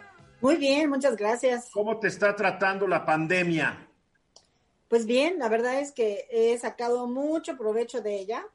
[0.41, 1.69] Muy bien, muchas gracias.
[1.71, 3.87] ¿Cómo te está tratando la pandemia?
[4.87, 8.45] Pues bien, la verdad es que he sacado mucho provecho de ella.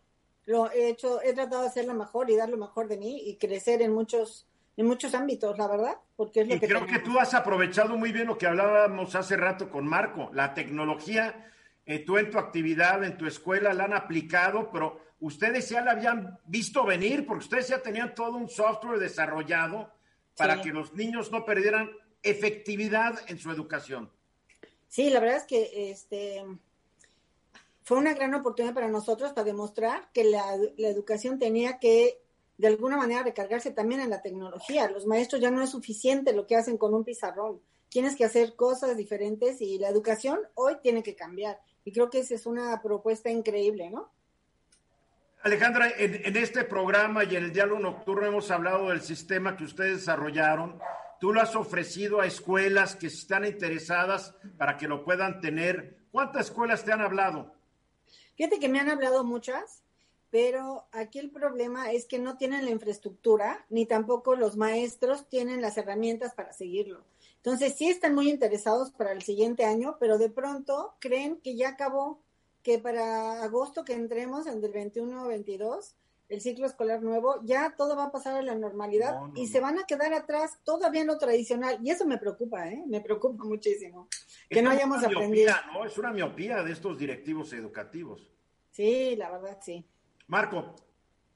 [0.44, 3.36] Lo he hecho, he tratado de hacerlo mejor y dar lo mejor de mí y
[3.36, 4.47] crecer en muchos
[4.78, 7.96] en muchos ámbitos, la verdad, porque es lo y que creo que tú has aprovechado
[7.96, 11.50] muy bien lo que hablábamos hace rato con Marco, la tecnología,
[11.84, 15.90] eh, tú en tu actividad, en tu escuela la han aplicado, pero ustedes ya la
[15.90, 19.92] habían visto venir, porque ustedes ya tenían todo un software desarrollado
[20.36, 21.90] para que los niños no perdieran
[22.22, 24.12] efectividad en su educación.
[24.86, 26.44] Sí, la verdad es que este
[27.82, 32.20] fue una gran oportunidad para nosotros para demostrar que la, la educación tenía que
[32.58, 34.90] de alguna manera recargarse también en la tecnología.
[34.90, 37.62] Los maestros ya no es suficiente lo que hacen con un pizarrón.
[37.88, 41.58] Tienes que hacer cosas diferentes y la educación hoy tiene que cambiar.
[41.84, 44.10] Y creo que esa es una propuesta increíble, ¿no?
[45.42, 49.98] Alejandra, en, este programa y en el diálogo nocturno hemos hablado del sistema que ustedes
[49.98, 50.80] desarrollaron.
[51.20, 55.96] Tú lo has ofrecido a escuelas que están interesadas para que lo puedan tener.
[56.10, 57.54] ¿Cuántas escuelas te han hablado?
[58.36, 59.84] Fíjate que me han hablado muchas
[60.30, 65.62] pero aquí el problema es que no tienen la infraestructura ni tampoco los maestros tienen
[65.62, 67.04] las herramientas para seguirlo.
[67.36, 71.70] Entonces sí están muy interesados para el siguiente año, pero de pronto creen que ya
[71.70, 72.20] acabó,
[72.62, 75.94] que para agosto que entremos en el 21-22,
[76.28, 79.78] el ciclo escolar nuevo, ya todo va a pasar a la normalidad y se van
[79.78, 81.78] a quedar atrás todavía en lo tradicional.
[81.82, 82.84] Y eso me preocupa, ¿eh?
[82.86, 84.08] Me preocupa muchísimo.
[84.50, 85.54] Que no hayamos aprendido.
[85.72, 85.86] ¿no?
[85.86, 88.30] Es una miopía de estos directivos educativos.
[88.70, 89.86] Sí, la verdad, sí.
[90.28, 90.74] Marco.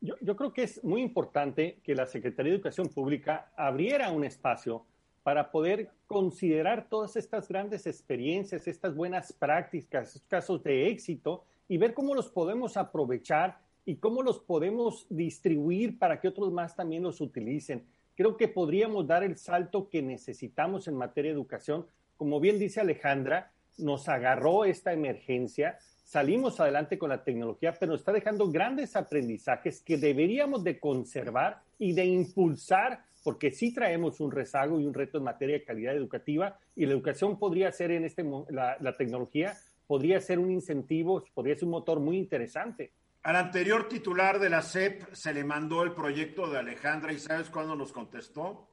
[0.03, 4.85] Yo, creo que es muy importante que la Secretaría de Educación Pública abriera un espacio
[5.23, 11.79] para poder considerar todas estas grandes experiencias, estas buenas prácticas, estos casos de éxito y
[11.79, 17.05] ver cómo los podemos aprovechar y cómo los podemos distribuir para que otros más también
[17.05, 17.87] los utilicen.
[18.15, 21.87] Creo que podríamos dar el salto que necesitamos en materia de educación.
[22.19, 25.79] Como bien dice Alejandra, nos agarró esta emergencia,
[26.13, 31.95] salimos adelante con la tecnología, pero está dejando grandes aprendizajes que deberíamos de conservar y
[31.95, 36.59] de impulsar, porque sí traemos un rezago y un reto en materia de calidad educativa
[36.77, 39.57] y la educación podría ser en este, la, la tecnología
[39.87, 42.93] podría ser un incentivo, podría ser un motor muy interesante.
[43.23, 47.49] Al anterior titular de la SEP se le mandó el proyecto de Alejandra y ¿sabes
[47.49, 48.69] cuándo nos contestó?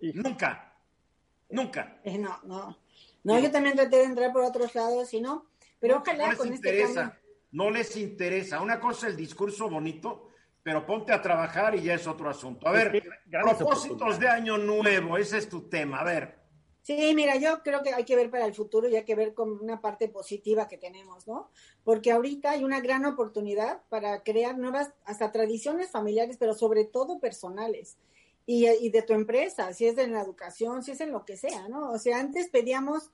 [0.00, 0.78] Nunca,
[1.50, 2.00] nunca.
[2.04, 2.78] Eh, no, no.
[3.22, 5.51] No, yo también traté de entrar por otros lados y no.
[5.82, 7.20] Pero ojalá no les con este interesa,
[7.50, 8.62] No les interesa.
[8.62, 10.28] Una cosa es el discurso bonito,
[10.62, 12.68] pero ponte a trabajar y ya es otro asunto.
[12.68, 15.98] A ver, propósitos de año nuevo, ese es tu tema.
[15.98, 16.38] A ver.
[16.82, 19.34] Sí, mira, yo creo que hay que ver para el futuro y hay que ver
[19.34, 21.50] con una parte positiva que tenemos, ¿no?
[21.82, 27.18] Porque ahorita hay una gran oportunidad para crear nuevas, hasta tradiciones familiares, pero sobre todo
[27.18, 27.98] personales.
[28.46, 31.36] Y, y de tu empresa, si es en la educación, si es en lo que
[31.36, 31.90] sea, ¿no?
[31.90, 33.10] O sea, antes pedíamos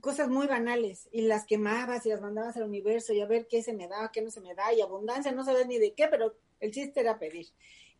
[0.00, 3.62] cosas muy banales y las quemabas y las mandabas al universo y a ver qué
[3.62, 6.08] se me da, qué no se me da y abundancia, no sabes ni de qué,
[6.08, 7.48] pero el chiste era pedir.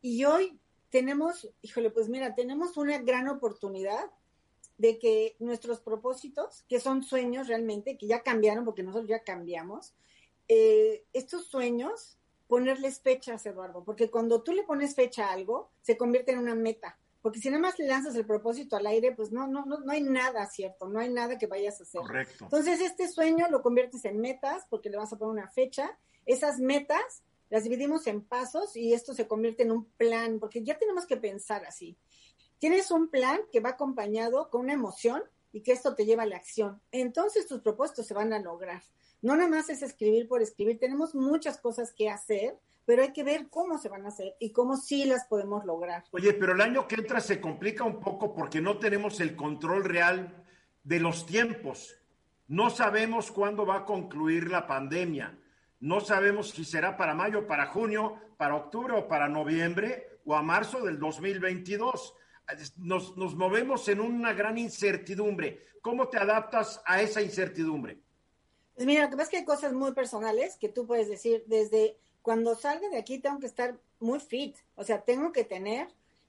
[0.02, 0.58] Y hoy
[0.90, 4.10] tenemos, híjole, pues mira, tenemos una gran oportunidad
[4.78, 9.94] de que nuestros propósitos, que son sueños realmente, que ya cambiaron porque nosotros ya cambiamos,
[10.48, 15.96] eh, estos sueños, ponerles fechas, Eduardo, porque cuando tú le pones fecha a algo, se
[15.96, 19.32] convierte en una meta porque si nada más le lanzas el propósito al aire, pues
[19.32, 22.00] no, no, no, no hay nada cierto, no hay nada que vayas a hacer.
[22.00, 22.44] Correcto.
[22.44, 25.98] Entonces, este sueño lo conviertes en metas, porque le vas a poner una fecha.
[26.24, 30.78] Esas metas las dividimos en pasos y esto se convierte en un plan, porque ya
[30.78, 31.98] tenemos que pensar así.
[32.60, 35.20] Tienes un plan que va acompañado con una emoción
[35.50, 36.80] y que esto te lleva a la acción.
[36.92, 38.84] Entonces tus propósitos se van a lograr.
[39.22, 43.24] No nada más es escribir por escribir, tenemos muchas cosas que hacer pero hay que
[43.24, 46.04] ver cómo se van a hacer y cómo sí las podemos lograr.
[46.12, 49.84] Oye, pero el año que entra se complica un poco porque no tenemos el control
[49.84, 50.44] real
[50.84, 51.96] de los tiempos.
[52.46, 55.36] No sabemos cuándo va a concluir la pandemia.
[55.80, 60.42] No sabemos si será para mayo, para junio, para octubre o para noviembre o a
[60.42, 62.14] marzo del 2022.
[62.76, 65.66] Nos, nos movemos en una gran incertidumbre.
[65.82, 68.05] ¿Cómo te adaptas a esa incertidumbre?
[68.76, 71.42] Pues mira, lo que pasa es que hay cosas muy personales que tú puedes decir
[71.46, 75.88] desde cuando salga de aquí tengo que estar muy fit, o sea, tengo que tener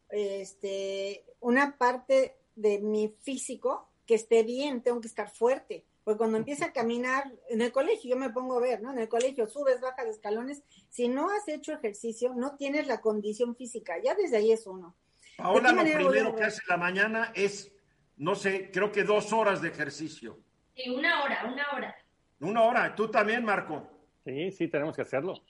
[0.10, 5.84] este una parte de mi físico que esté bien, tengo que estar fuerte.
[6.06, 8.94] Porque cuando empieza a caminar en el colegio, yo me pongo a ver, ¿no?
[8.94, 10.64] En el colegio subes, bajas escalones.
[10.90, 13.96] Si no has hecho ejercicio, no tienes la condición física.
[14.02, 14.96] Ya desde ahí es uno.
[15.38, 17.74] Ahora lo primero que hace la mañana es,
[18.16, 20.40] no sé, creo que dos horas de ejercicio.
[20.74, 21.96] Sí, una hora, una hora.
[22.40, 22.96] Una hora.
[22.96, 23.88] ¿Tú también, Marco?
[24.24, 25.42] Sí, sí, tenemos que hacerlo.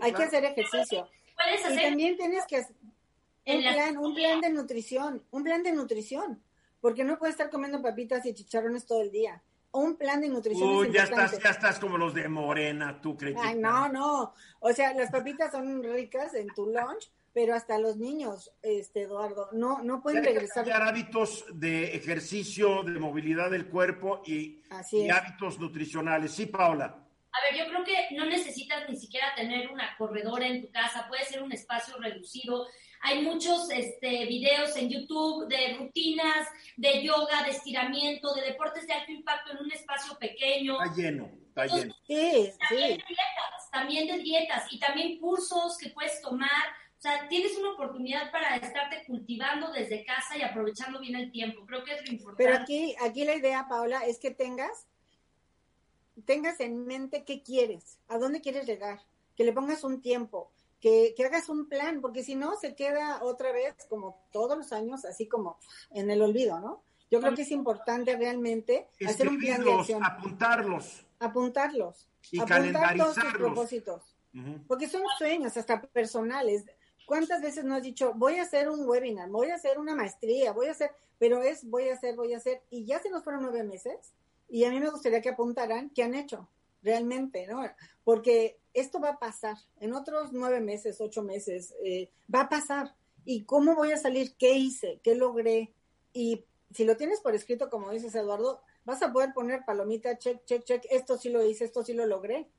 [0.00, 1.08] Hay que hacer ejercicio.
[1.36, 1.78] Puedes hacer...
[1.78, 2.76] Y también tienes que hacer
[3.46, 6.42] un plan, un plan de nutrición, un plan de nutrición,
[6.80, 10.68] porque no puedes estar comiendo papitas y chicharrones todo el día un plan de nutrición.
[10.68, 13.36] Uy, ya estás, ya estás como los de Morena, tú crees.
[13.38, 14.34] Ay, no, no.
[14.60, 19.48] O sea, las papitas son ricas en tu lunch, pero hasta los niños, este Eduardo,
[19.52, 20.64] no, no pueden regresar.
[20.64, 24.62] Cambiar hábitos de ejercicio, de movilidad del cuerpo y,
[24.92, 26.32] y hábitos nutricionales.
[26.32, 26.84] Sí, Paola.
[26.84, 31.06] A ver, yo creo que no necesitas ni siquiera tener una corredora en tu casa,
[31.08, 32.66] puede ser un espacio reducido
[33.00, 38.92] hay muchos este, videos en YouTube de rutinas, de yoga, de estiramiento, de deportes de
[38.92, 40.82] alto impacto en un espacio pequeño.
[40.82, 41.94] Está lleno, está lleno.
[42.06, 46.48] Sí, también de dietas, también de dietas y también cursos que puedes tomar.
[46.98, 51.64] O sea, tienes una oportunidad para estarte cultivando desde casa y aprovechando bien el tiempo.
[51.64, 52.44] Creo que es lo importante.
[52.44, 54.86] Pero aquí, aquí la idea, Paola, es que tengas,
[56.24, 59.00] tengas en mente qué quieres, a dónde quieres llegar,
[59.36, 63.52] que le pongas un tiempo que, hagas un plan, porque si no se queda otra
[63.52, 65.58] vez, como todos los años, así como
[65.90, 66.82] en el olvido, ¿no?
[67.10, 70.04] Yo creo que es importante realmente hacer un plan de acción.
[70.04, 71.06] Apuntarlos.
[71.18, 72.06] Apuntarlos.
[72.30, 74.02] Y apuntar todos tus propósitos.
[74.66, 76.64] Porque son sueños, hasta personales.
[77.08, 80.52] ¿Cuántas veces no has dicho, voy a hacer un webinar, voy a hacer una maestría,
[80.52, 83.24] voy a hacer, pero es voy a hacer, voy a hacer, y ya se nos
[83.24, 84.12] fueron nueve meses,
[84.46, 86.50] y a mí me gustaría que apuntaran qué han hecho
[86.82, 87.62] realmente, ¿no?
[88.04, 92.94] Porque esto va a pasar en otros nueve meses, ocho meses, eh, va a pasar.
[93.24, 94.34] ¿Y cómo voy a salir?
[94.36, 95.00] ¿Qué hice?
[95.02, 95.72] ¿Qué logré?
[96.12, 96.44] Y
[96.74, 100.62] si lo tienes por escrito, como dices, Eduardo, vas a poder poner palomita, check, check,
[100.64, 102.50] check, esto sí lo hice, esto sí lo logré.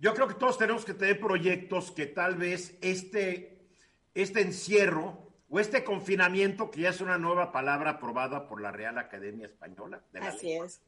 [0.00, 3.68] Yo creo que todos tenemos que tener proyectos que tal vez este,
[4.14, 8.98] este encierro o este confinamiento, que ya es una nueva palabra aprobada por la Real
[8.98, 10.02] Academia Española.
[10.20, 10.80] Así es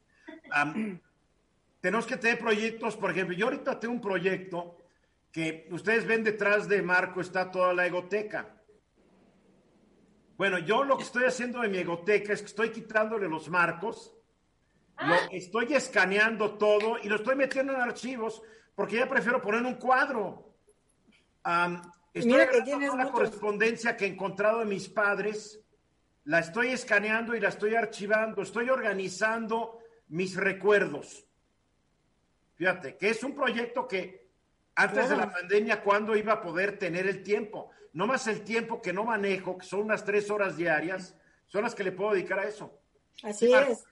[1.83, 4.79] tenemos que tener proyectos, por ejemplo, yo ahorita tengo un proyecto
[5.33, 8.55] que ustedes ven detrás de Marco está toda la egoteca.
[10.37, 14.15] Bueno, yo lo que estoy haciendo en mi egoteca es que estoy quitándole los marcos,
[15.01, 18.43] lo estoy escaneando todo y lo estoy metiendo en archivos
[18.75, 20.55] porque ya prefiero poner un cuadro.
[22.14, 25.61] estoy Mira una correspondencia que he encontrado de mis padres,
[26.25, 31.27] la estoy escaneando y la estoy archivando, estoy organizando mis recuerdos.
[32.55, 34.29] Fíjate, que es un proyecto que
[34.75, 37.70] antes de la pandemia, ¿cuándo iba a poder tener el tiempo?
[37.93, 41.14] No más el tiempo que no manejo, que son unas tres horas diarias,
[41.47, 42.79] son las que le puedo dedicar a eso.
[43.23, 43.85] Así es.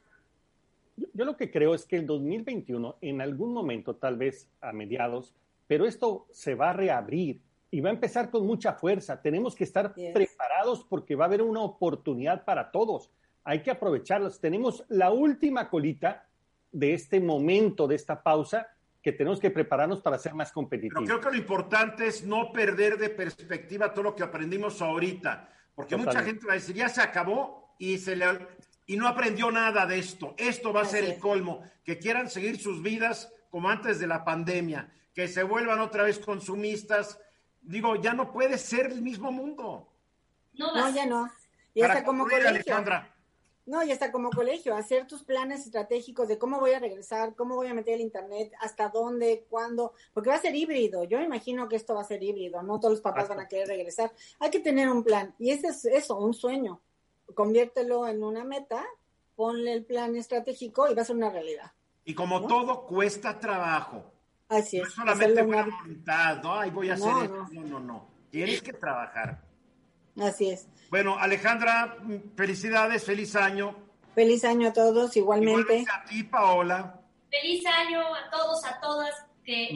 [1.15, 5.35] Yo, lo que creo es que el 2021, en algún momento, tal vez a mediados,
[5.67, 7.41] pero esto se va a reabrir
[7.71, 9.23] y va a empezar con mucha fuerza.
[9.23, 13.11] Tenemos que estar preparados porque va a haber una oportunidad para todos.
[13.45, 14.41] Hay que aprovecharlas.
[14.41, 16.27] Tenemos la última colita
[16.73, 18.69] de este momento, de esta pausa,
[19.03, 21.03] que tenemos que prepararnos para ser más competitivos.
[21.05, 25.49] Pero creo que lo importante es no perder de perspectiva todo lo que aprendimos ahorita,
[25.75, 28.27] porque mucha gente va a decir, ya se acabó y, se le,
[28.91, 30.35] y no aprendió nada de esto.
[30.37, 34.25] Esto va a ser el colmo, que quieran seguir sus vidas como antes de la
[34.25, 37.17] pandemia, que se vuelvan otra vez consumistas.
[37.63, 39.89] Digo, ya no puede ser el mismo mundo.
[40.55, 41.31] No, ya no.
[41.73, 43.15] Y hasta como Alejandra,
[43.65, 47.55] no, y hasta como colegio, hacer tus planes estratégicos de cómo voy a regresar, cómo
[47.55, 51.05] voy a meter el internet, hasta dónde, cuándo, porque va a ser híbrido.
[51.05, 53.69] Yo imagino que esto va a ser híbrido, no todos los papás van a querer
[53.69, 54.11] regresar.
[54.41, 56.81] Hay que tener un plan, y ese es eso, un sueño.
[57.35, 58.85] Conviértelo en una meta,
[59.37, 61.73] ponle el plan estratégico y va a ser una realidad.
[62.05, 64.05] Y como todo cuesta trabajo.
[64.49, 64.85] Así es.
[64.85, 66.55] No solamente buena voluntad, ¿no?
[66.55, 67.47] Ahí voy a hacer esto.
[67.53, 68.09] No, no, no.
[68.31, 69.43] Tienes que trabajar.
[70.21, 70.67] Así es.
[70.91, 71.97] Bueno, Alejandra,
[72.37, 73.77] felicidades, feliz año.
[74.15, 75.85] Feliz año a todos, igualmente.
[75.89, 77.01] a ti, Paola.
[77.31, 79.25] Feliz año a todos, a todas.
[79.45, 79.71] Que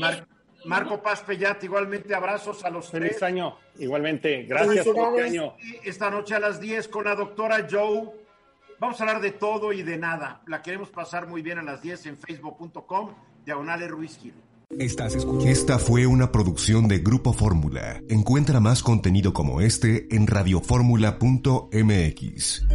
[0.67, 4.45] Marco Paz Pellat, igualmente abrazos a los Feliz año, igualmente.
[4.45, 5.55] Gracias por este año.
[5.83, 8.11] Esta noche a las 10 con la doctora Joe.
[8.81, 10.43] Vamos a hablar de todo y de nada.
[10.47, 14.35] La queremos pasar muy bien a las 10 en facebook.com, diagonales Ruiz Gil.
[14.79, 15.47] Estás escuchando.
[15.47, 18.01] Esta fue una producción de Grupo Fórmula.
[18.09, 22.67] Encuentra más contenido como este en radioformula.mx.